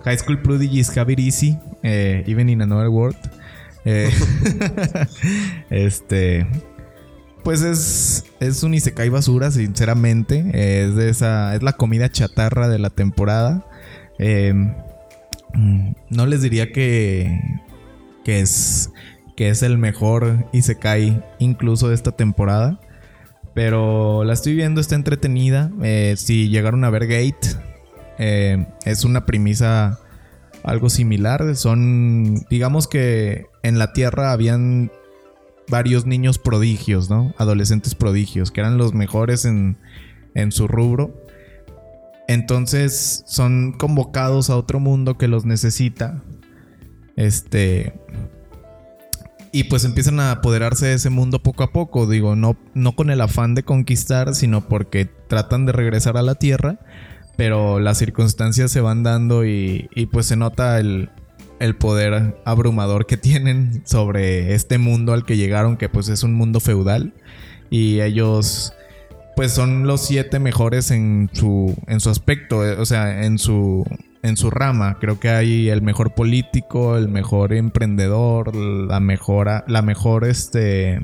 High 0.04 0.18
School 0.18 0.42
Prodigies 0.42 0.96
Have 0.96 1.12
It 1.12 1.18
Easy. 1.18 1.58
Eh, 1.82 2.22
even 2.26 2.48
in 2.48 2.62
Another 2.62 2.88
World. 2.88 3.18
Eh, 3.86 4.10
este 5.70 6.46
pues 7.46 7.62
es, 7.62 8.24
es 8.40 8.64
un 8.64 8.74
Isekai 8.74 9.08
basura, 9.08 9.52
sinceramente. 9.52 10.44
Es 10.52 10.96
de 10.96 11.10
esa. 11.10 11.54
Es 11.54 11.62
la 11.62 11.74
comida 11.74 12.08
chatarra 12.08 12.68
de 12.68 12.80
la 12.80 12.90
temporada. 12.90 13.64
Em, 14.18 14.74
no 16.10 16.26
les 16.26 16.42
diría 16.42 16.72
que. 16.72 17.40
que 18.24 18.40
es. 18.40 18.90
que 19.36 19.48
es 19.48 19.62
el 19.62 19.78
mejor 19.78 20.48
Isekai 20.52 21.22
incluso 21.38 21.88
de 21.88 21.94
esta 21.94 22.10
temporada. 22.10 22.80
Pero 23.54 24.24
la 24.24 24.32
estoy 24.32 24.56
viendo, 24.56 24.80
está 24.80 24.96
entretenida. 24.96 25.70
Eh, 25.84 26.14
si 26.16 26.48
llegaron 26.48 26.82
a 26.82 26.90
ver 26.90 27.06
Gate, 27.06 27.56
eh, 28.18 28.66
es 28.84 29.04
una 29.04 29.24
premisa 29.24 30.00
algo 30.64 30.90
similar. 30.90 31.54
Son, 31.54 32.44
digamos 32.50 32.88
que 32.88 33.46
en 33.66 33.78
la 33.78 33.92
Tierra 33.92 34.30
habían 34.30 34.92
varios 35.68 36.06
niños 36.06 36.38
prodigios, 36.38 37.10
¿no? 37.10 37.34
Adolescentes 37.36 37.96
prodigios, 37.96 38.52
que 38.52 38.60
eran 38.60 38.78
los 38.78 38.94
mejores 38.94 39.44
en, 39.44 39.76
en 40.34 40.52
su 40.52 40.68
rubro. 40.68 41.24
Entonces 42.28 43.24
son 43.26 43.72
convocados 43.72 44.50
a 44.50 44.56
otro 44.56 44.78
mundo 44.78 45.18
que 45.18 45.26
los 45.26 45.44
necesita. 45.44 46.22
Este. 47.16 47.94
Y 49.50 49.64
pues 49.64 49.84
empiezan 49.84 50.20
a 50.20 50.30
apoderarse 50.30 50.86
de 50.86 50.94
ese 50.94 51.10
mundo 51.10 51.42
poco 51.42 51.64
a 51.64 51.72
poco. 51.72 52.06
Digo, 52.06 52.36
no, 52.36 52.56
no 52.74 52.94
con 52.94 53.10
el 53.10 53.20
afán 53.20 53.54
de 53.54 53.64
conquistar, 53.64 54.34
sino 54.36 54.68
porque 54.68 55.06
tratan 55.06 55.66
de 55.66 55.72
regresar 55.72 56.16
a 56.16 56.22
la 56.22 56.36
Tierra. 56.36 56.78
Pero 57.36 57.80
las 57.80 57.98
circunstancias 57.98 58.70
se 58.70 58.80
van 58.80 59.02
dando 59.02 59.44
y, 59.44 59.88
y 59.94 60.06
pues 60.06 60.26
se 60.26 60.36
nota 60.36 60.78
el, 60.78 61.10
el 61.58 61.76
poder 61.76 62.40
abrumador 62.44 63.06
que 63.06 63.16
tienen 63.16 63.82
sobre 63.86 64.54
este 64.54 64.78
mundo 64.78 65.12
al 65.12 65.24
que 65.24 65.36
llegaron, 65.36 65.76
que 65.76 65.88
pues 65.88 66.08
es 66.08 66.22
un 66.22 66.34
mundo 66.34 66.60
feudal. 66.60 67.12
Y 67.70 68.00
ellos 68.00 68.72
pues 69.36 69.52
son 69.52 69.86
los 69.86 70.00
siete 70.00 70.38
mejores 70.38 70.90
en 70.90 71.28
su, 71.32 71.76
en 71.86 72.00
su 72.00 72.08
aspecto, 72.08 72.64
eh, 72.66 72.72
o 72.72 72.86
sea, 72.86 73.24
en 73.24 73.38
su, 73.38 73.84
en 74.22 74.36
su 74.38 74.50
rama. 74.50 74.96
Creo 74.98 75.20
que 75.20 75.28
hay 75.28 75.68
el 75.68 75.82
mejor 75.82 76.14
político, 76.14 76.96
el 76.96 77.08
mejor 77.08 77.52
emprendedor, 77.52 78.56
la 78.56 78.98
mejor, 78.98 79.64
la 79.66 79.82
mejor 79.82 80.24
este, 80.24 81.00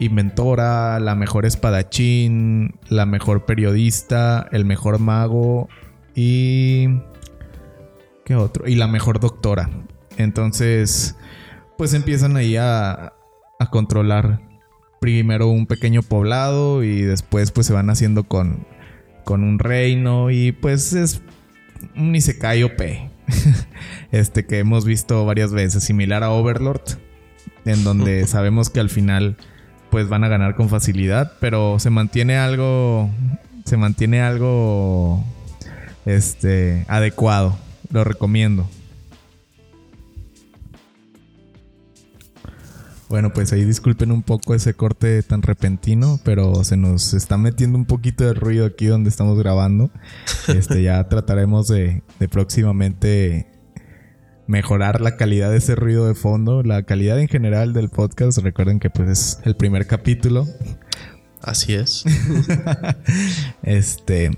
inventora, 0.00 0.98
la 0.98 1.14
mejor 1.14 1.46
espadachín, 1.46 2.74
la 2.88 3.06
mejor 3.06 3.44
periodista, 3.44 4.48
el 4.52 4.64
mejor 4.64 4.98
mago 4.98 5.68
y... 6.14 6.88
¿Qué 8.24 8.34
otro? 8.34 8.68
Y 8.68 8.74
la 8.74 8.86
mejor 8.86 9.20
doctora. 9.20 9.70
Entonces, 10.16 11.16
pues 11.76 11.94
empiezan 11.94 12.36
ahí 12.36 12.56
a, 12.56 13.12
a 13.58 13.70
controlar 13.70 14.40
primero 15.00 15.48
un 15.48 15.66
pequeño 15.66 16.02
poblado 16.02 16.84
y 16.84 17.02
después 17.02 17.50
pues 17.50 17.66
se 17.66 17.72
van 17.72 17.90
haciendo 17.90 18.24
con, 18.24 18.66
con 19.24 19.42
un 19.42 19.58
reino 19.58 20.30
y 20.30 20.52
pues 20.52 20.92
es 20.92 21.22
un 21.96 22.14
Isekai 22.14 22.62
OP. 22.62 22.80
este 24.12 24.46
que 24.46 24.58
hemos 24.58 24.84
visto 24.84 25.24
varias 25.24 25.52
veces, 25.52 25.84
similar 25.84 26.22
a 26.22 26.30
Overlord, 26.30 26.82
en 27.64 27.84
donde 27.84 28.26
sabemos 28.28 28.70
que 28.70 28.80
al 28.80 28.90
final 28.90 29.36
pues 29.90 30.08
van 30.08 30.24
a 30.24 30.28
ganar 30.28 30.54
con 30.54 30.68
facilidad, 30.68 31.32
pero 31.40 31.78
se 31.78 31.90
mantiene 31.90 32.36
algo 32.36 33.10
se 33.64 33.76
mantiene 33.76 34.20
algo 34.20 35.24
este 36.04 36.84
adecuado. 36.88 37.56
Lo 37.92 38.04
recomiendo. 38.04 38.68
Bueno, 43.12 43.30
pues 43.30 43.52
ahí 43.52 43.62
disculpen 43.66 44.10
un 44.10 44.22
poco 44.22 44.54
ese 44.54 44.72
corte 44.72 45.22
tan 45.22 45.42
repentino, 45.42 46.18
pero 46.24 46.64
se 46.64 46.78
nos 46.78 47.12
está 47.12 47.36
metiendo 47.36 47.76
un 47.76 47.84
poquito 47.84 48.24
de 48.24 48.32
ruido 48.32 48.64
aquí 48.64 48.86
donde 48.86 49.10
estamos 49.10 49.38
grabando. 49.38 49.90
Este, 50.48 50.82
ya 50.82 51.06
trataremos 51.10 51.68
de, 51.68 52.02
próximamente 52.30 53.48
mejorar 54.46 55.02
la 55.02 55.18
calidad 55.18 55.50
de 55.50 55.58
ese 55.58 55.74
ruido 55.74 56.08
de 56.08 56.14
fondo, 56.14 56.62
la 56.62 56.84
calidad 56.84 57.20
en 57.20 57.28
general 57.28 57.74
del 57.74 57.90
podcast. 57.90 58.38
Recuerden 58.38 58.80
que 58.80 58.88
pues 58.88 59.10
es 59.10 59.38
el 59.44 59.56
primer 59.56 59.86
capítulo. 59.86 60.48
Así 61.42 61.74
es. 61.74 62.04
este. 63.62 64.30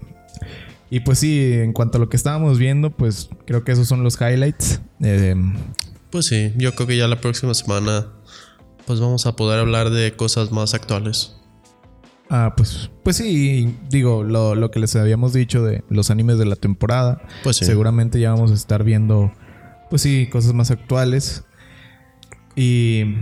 Y 0.95 1.01
pues 1.01 1.19
sí, 1.19 1.55
en 1.55 1.73
cuanto 1.73 1.99
a 1.99 2.01
lo 2.01 2.09
que 2.09 2.17
estábamos 2.17 2.57
viendo, 2.57 2.91
pues 2.97 3.29
creo 3.47 3.65
que 3.65 3.73
esos 3.73 3.89
son 3.89 4.05
los 4.05 4.21
highlights. 4.21 4.81
Eh, 5.01 5.35
pues 6.11 6.27
sí, 6.27 6.53
yo 6.57 6.73
creo 6.77 6.87
que 6.87 6.97
ya 6.97 7.09
la 7.09 7.21
próxima 7.21 7.53
semana 7.53 8.13
pues 8.87 9.01
vamos 9.01 9.27
a 9.27 9.35
poder 9.35 9.59
hablar 9.59 9.91
de 9.91 10.15
cosas 10.15 10.53
más 10.53 10.73
actuales. 10.73 11.35
Ah, 12.31 12.55
pues, 12.57 12.93
pues 13.03 13.17
sí, 13.17 13.77
digo, 13.91 14.23
lo, 14.23 14.71
que 14.71 14.79
les 14.79 14.95
habíamos 14.95 15.33
dicho 15.33 15.65
de 15.65 15.83
los 15.89 16.13
animes 16.13 16.39
de 16.39 16.47
la 16.47 16.55
temporada. 16.55 17.23
Pues 17.43 17.57
sí. 17.57 17.65
Seguramente 17.65 18.21
ya 18.21 18.31
vamos 18.31 18.53
a 18.53 18.55
estar 18.55 18.85
viendo, 18.85 19.33
pues 19.91 20.01
sí, 20.01 20.29
cosas 20.31 20.55
más 20.55 20.71
actuales. 20.71 21.43
Y 22.55 23.17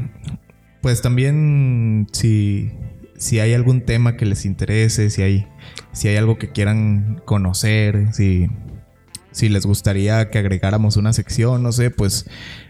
pues 0.83 1.01
también 1.01 2.07
si, 2.13 2.71
si 3.17 3.41
hay 3.41 3.55
algún 3.55 3.87
tema 3.87 4.19
que 4.19 4.27
les 4.27 4.45
interese, 4.45 5.09
si 5.09 5.23
hay, 5.23 5.47
si 5.93 6.09
hay 6.09 6.17
algo 6.17 6.39
que 6.39 6.51
quieran 6.51 7.23
conocer, 7.25 8.13
si, 8.13 8.49
si 9.31 9.49
les 9.49 9.67
gustaría 9.67 10.31
que 10.31 10.39
agregáramos 10.39 10.97
una 10.97 11.13
sección, 11.13 11.63
no 11.63 11.73
sé, 11.73 11.91
pues 11.91 12.27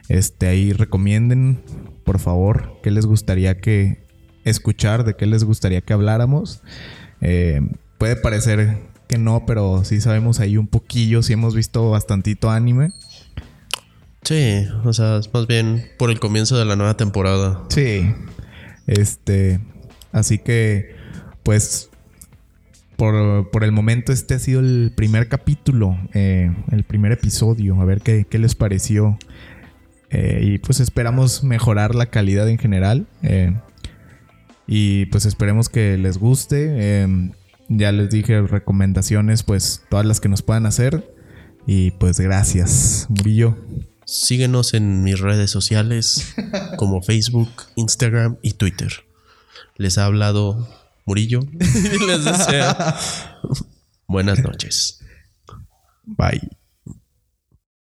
este 0.08 0.48
ahí 0.48 0.72
recomienden 0.72 1.62
por 2.04 2.18
favor, 2.18 2.80
qué 2.82 2.90
les 2.90 3.06
gustaría 3.06 3.58
que 3.58 4.06
escuchar, 4.44 5.04
de 5.04 5.14
qué 5.14 5.26
les 5.26 5.44
gustaría 5.44 5.80
que 5.80 5.92
habláramos. 5.92 6.62
Eh, 7.20 7.60
puede 7.98 8.16
parecer 8.16 8.78
que 9.08 9.18
no, 9.18 9.46
pero 9.46 9.84
sí 9.84 10.00
sabemos 10.00 10.40
ahí 10.40 10.56
un 10.56 10.66
poquillo, 10.66 11.22
sí 11.22 11.32
hemos 11.32 11.54
visto 11.54 11.90
bastantito 11.90 12.50
anime. 12.50 12.90
Sí, 14.22 14.66
o 14.84 14.92
sea, 14.92 15.18
es 15.18 15.32
más 15.32 15.46
bien 15.46 15.90
por 15.98 16.10
el 16.10 16.20
comienzo 16.20 16.56
de 16.56 16.64
la 16.64 16.76
nueva 16.76 16.96
temporada. 16.96 17.64
Sí. 17.68 18.14
Este. 18.86 19.60
Así 20.12 20.38
que, 20.38 20.94
pues. 21.42 21.90
Por, 22.96 23.64
el 23.64 23.72
momento, 23.72 24.12
este 24.12 24.34
ha 24.34 24.38
sido 24.38 24.60
el 24.60 24.92
primer 24.94 25.28
capítulo, 25.28 25.98
eh, 26.14 26.54
el 26.70 26.84
primer 26.84 27.12
episodio. 27.12 27.80
A 27.80 27.84
ver 27.84 28.00
qué, 28.00 28.26
qué 28.28 28.38
les 28.38 28.54
pareció. 28.54 29.18
Eh, 30.10 30.40
y 30.42 30.58
pues 30.58 30.78
esperamos 30.78 31.42
mejorar 31.42 31.94
la 31.94 32.06
calidad 32.06 32.48
en 32.48 32.58
general. 32.58 33.06
Eh, 33.22 33.56
y 34.66 35.06
pues 35.06 35.26
esperemos 35.26 35.68
que 35.68 35.98
les 35.98 36.18
guste. 36.18 37.08
Ya 37.68 37.90
les 37.90 38.10
dije 38.10 38.42
recomendaciones, 38.42 39.42
pues 39.42 39.82
todas 39.88 40.04
las 40.04 40.20
que 40.20 40.28
nos 40.28 40.42
puedan 40.42 40.66
hacer. 40.66 41.12
Y 41.66 41.92
pues 41.92 42.20
gracias, 42.20 43.06
Murillo. 43.08 43.56
Síguenos 44.04 44.74
en 44.74 45.02
mis 45.02 45.20
redes 45.20 45.50
sociales 45.50 46.34
como 46.76 47.02
Facebook, 47.02 47.50
Instagram 47.76 48.36
y 48.42 48.52
Twitter. 48.52 48.92
Les 49.76 49.96
ha 49.96 50.04
hablado 50.04 50.68
Murillo 51.04 51.40
y 51.52 52.06
les 52.06 52.24
deseo 52.24 52.76
buenas 54.06 54.38
noches. 54.40 55.00
Bye. 56.04 56.61